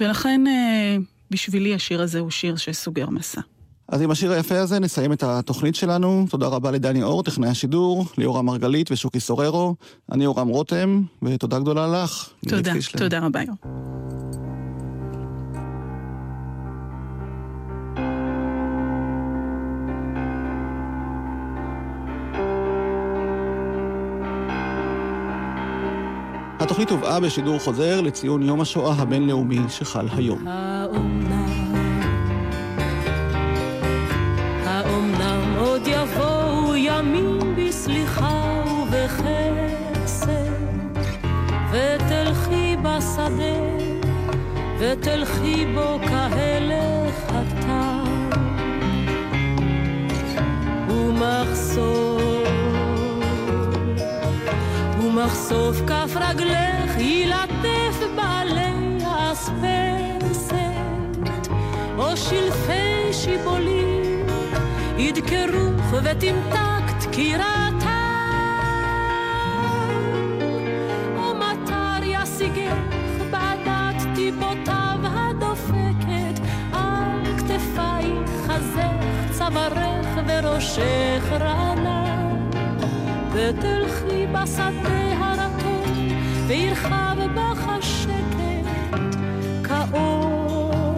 ולכן 0.00 0.46
אה, 0.46 0.96
בשבילי 1.32 1.74
השיר 1.74 2.02
הזה 2.02 2.18
הוא 2.18 2.30
שיר 2.30 2.56
שסוגר 2.56 3.10
מסע. 3.10 3.40
אז 3.88 4.02
עם 4.02 4.10
השיר 4.10 4.32
היפה 4.32 4.58
הזה 4.58 4.78
נסיים 4.80 5.12
את 5.12 5.22
התוכנית 5.22 5.74
שלנו. 5.74 6.26
תודה 6.30 6.46
רבה 6.46 6.70
לדני 6.70 7.02
אור, 7.02 7.22
טכנאי 7.22 7.48
השידור, 7.48 8.06
ליאורה 8.18 8.42
מרגלית 8.42 8.90
ושוקי 8.90 9.20
סוררו. 9.20 9.74
אני 10.12 10.26
אורם 10.26 10.48
רותם, 10.48 11.02
ותודה 11.22 11.58
גדולה 11.58 11.86
לך. 11.86 12.28
תודה, 12.48 12.72
תודה 12.98 13.18
רבה. 13.26 13.40
התוכנית 26.62 26.90
הובאה 26.90 27.20
בשידור 27.20 27.58
חוזר 27.58 28.00
לציון 28.00 28.42
יום 28.42 28.60
השואה 28.60 28.94
הבינלאומי 28.98 29.58
שחל 29.68 30.06
היום. 30.16 30.48
האומנם 30.48 31.62
ובחסד 43.02 43.30
ותלכי 44.78 45.66
בו 45.74 45.98
כהלך 46.08 47.14
הכתב 47.28 48.06
ומחסור 50.88 52.11
ומחשוף 55.22 55.76
כף 55.86 56.16
רגלך 56.16 56.98
ילטף 56.98 57.98
בעלי 58.16 58.98
אספסת 59.32 60.56
או 61.98 62.16
שלפי 62.16 63.12
שיבולים 63.12 64.26
ידקרוך 64.98 65.92
ותמתק 65.92 66.84
דקירתה 67.00 68.02
או 71.16 71.34
מטר 71.34 72.02
ישיגך 72.02 72.74
בעדת 73.30 74.02
טיפותיו 74.14 74.98
הדופקת 75.02 76.40
על 76.72 77.36
כתפייך 77.38 78.30
חזך 78.46 79.38
צווארך 79.38 80.06
וראשך 80.26 81.24
רענן. 81.30 82.50
ותלכי 83.32 84.26
בשדה 84.26 85.01
וירחב 86.46 87.16
בך 87.34 87.68
השקט 87.68 89.16
כאור 89.64 90.94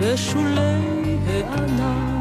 בשולי 0.00 1.18
הענן. 1.26 2.12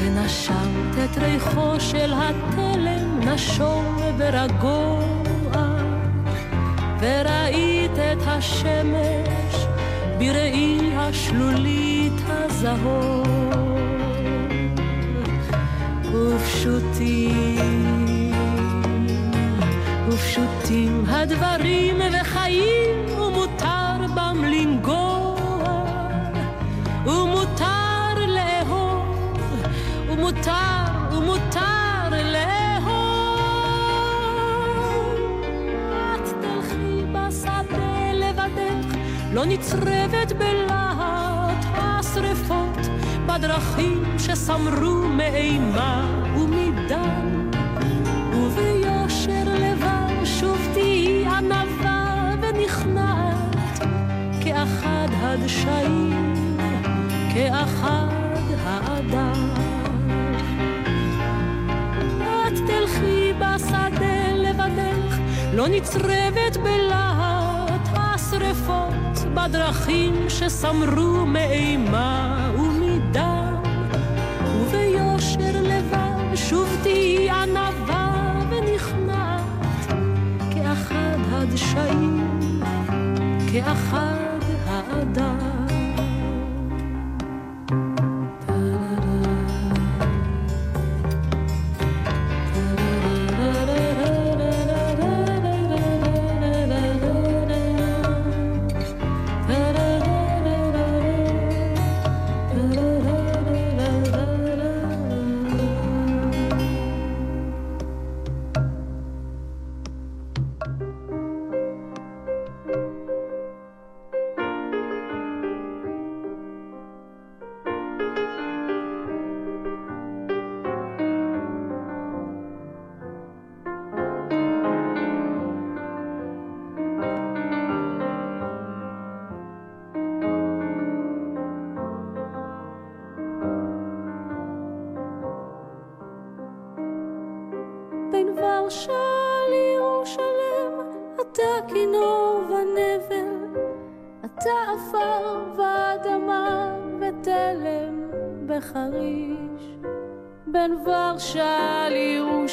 ונשמת 0.00 0.94
את 1.04 1.18
ריחו 1.18 1.80
של 1.80 2.12
התלם 2.16 3.20
נשום 3.20 3.96
ברגוע 4.18 5.02
וראית 7.00 7.98
את 8.12 8.22
השמש 8.26 9.41
בראי 10.22 10.78
השלולית 10.96 12.12
הזהוב 12.26 13.26
ופשוטים 16.14 17.52
ופשוטים 20.08 21.04
הדברים 21.08 22.00
וחיים 22.20 22.91
לא 39.32 39.44
נצרבת 39.44 40.32
בלהט 40.38 41.64
השרפות 41.74 42.78
בדרכים 43.26 44.04
שסמרו 44.18 45.08
מאימה 45.08 46.22
ומדם. 46.36 47.50
וביושר 48.32 49.44
לבב 49.46 50.24
שוב 50.24 50.58
תהי 50.72 51.26
ענווה 51.26 52.34
ונכנעת 52.40 53.56
כאחד 54.44 55.08
הדשאים 55.12 56.34
כאחד 57.34 58.06
האדם. 58.64 59.48
את 62.46 62.58
תלכי 62.66 63.32
בשדה 63.32 64.32
לבדך 64.34 65.18
לא 65.52 65.68
נצרבת 65.68 66.56
בלהט 66.62 67.31
בדרכים 69.34 70.14
שסמרו 70.28 71.26
מאימה 71.26 72.50
ומדם 72.58 73.62
וביושר 74.46 75.62
לבב 75.62 76.34
שוב 76.34 76.78
תהי 76.82 77.30
ענווה 77.30 78.32
ונכנעת 78.50 79.92
כאחד 80.54 81.18
הדשאים 81.30 82.40
כאחד 83.52 84.31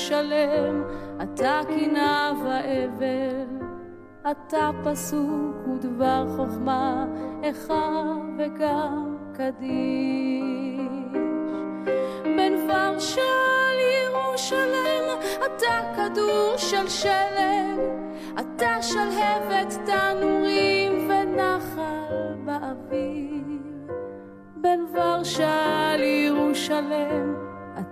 לירושלם, 0.09 0.83
אתה 1.21 1.61
קנאה 1.67 2.31
ואבל. 2.43 3.67
אתה 4.31 4.69
פסוק 4.83 5.67
ודבר 5.67 6.25
חוכמה, 6.35 7.05
איכה 7.43 8.15
וגם 8.37 9.17
קדיש. 9.33 10.79
בין 12.23 12.69
ורשה 12.69 13.21
לירושלם, 13.77 15.19
אתה 15.37 15.93
כדור 15.95 16.57
של 16.57 16.87
שלג, 16.87 17.79
אתה 18.39 18.81
שלהבת 18.81 19.77
תנורים 19.85 21.09
ונחל 21.09 22.35
באוויר. 22.45 23.93
בין 24.55 24.85
ורשה 24.93 25.95
לירושלם, 25.97 27.38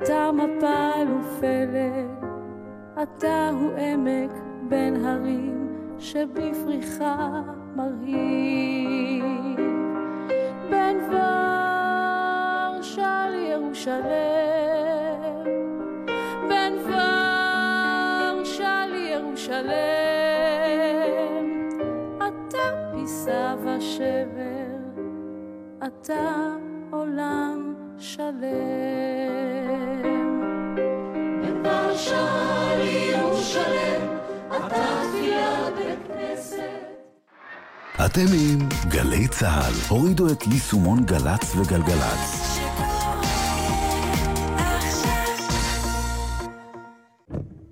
אתה 0.03 0.31
מפל 0.31 1.07
ופלג, 1.19 2.25
אתה 3.03 3.49
הוא 3.49 3.71
עמק 3.77 4.31
בין 4.69 5.05
הרים. 5.05 5.57
שבפריחה 5.99 7.41
מרהיב. 7.75 9.23
בין 10.69 10.97
ורשה 11.09 12.75
לירושלם 13.31 14.03
בין 16.49 16.73
ורשה 16.85 18.35
לירושלם 18.91 19.67
אתה 22.17 22.91
פיסה 22.91 23.55
ושבר. 23.63 24.77
אתה 25.87 26.55
עולם 26.91 27.75
שלם 27.99 28.41
בין 31.41 31.65
ורשה 31.65 32.25
לירושלם 32.77 34.17
אתם 38.05 38.25
עם 38.33 38.69
גלי 38.89 39.27
צה"ל. 39.27 39.73
הורידו 39.89 40.31
את 40.31 40.47
יישומון 40.47 41.05
גל"צ 41.05 41.55
וגלגלצ. 41.55 42.59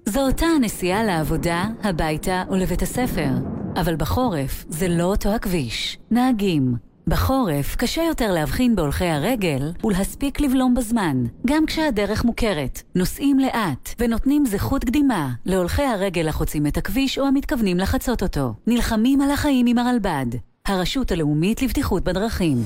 זו 0.06 0.22
אותה 0.28 0.46
הנסיעה 0.46 1.04
לעבודה, 1.04 1.66
הביתה 1.84 2.44
ולבית 2.52 2.82
הספר. 2.82 3.30
אבל 3.76 3.96
בחורף 3.96 4.66
זה 4.70 4.88
לא 4.88 5.04
אותו 5.04 5.30
הכביש. 5.30 5.98
נהגים, 6.12 6.76
בחורף 7.08 7.76
קשה 7.76 8.04
יותר 8.04 8.32
להבחין 8.32 8.76
בהולכי 8.76 9.06
הרגל 9.06 9.72
ולהספיק 9.84 10.42
לבלום 10.42 10.76
בזמן, 10.76 11.24
גם 11.48 11.66
כשהדרך 11.66 12.26
מוכרת. 12.26 12.82
נוסעים 12.96 13.40
לאט 13.40 13.90
ונותנים 14.00 14.46
זכות 14.46 14.84
קדימה 14.84 15.30
להולכי 15.46 15.84
הרגל 15.84 16.28
החוצים 16.28 16.68
את 16.68 16.78
הכביש 16.78 17.20
או 17.20 17.28
המתכוונים 17.28 17.78
לחצות 17.78 18.24
אותו. 18.24 18.54
נלחמים 18.68 19.22
על 19.22 19.32
החיים 19.32 19.66
עם 19.68 19.78
הרלב"ד, 19.78 20.26
הרשות 20.66 21.12
הלאומית 21.12 21.62
לבטיחות 21.62 22.04
בדרכים. 22.04 22.58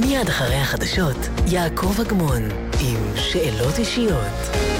מיד 0.00 0.28
אחרי 0.28 0.56
החדשות, 0.56 1.16
יעקב 1.46 2.00
אגמון 2.00 2.42
עם 2.80 3.16
שאלות 3.16 3.78
אישיות. 3.78 4.75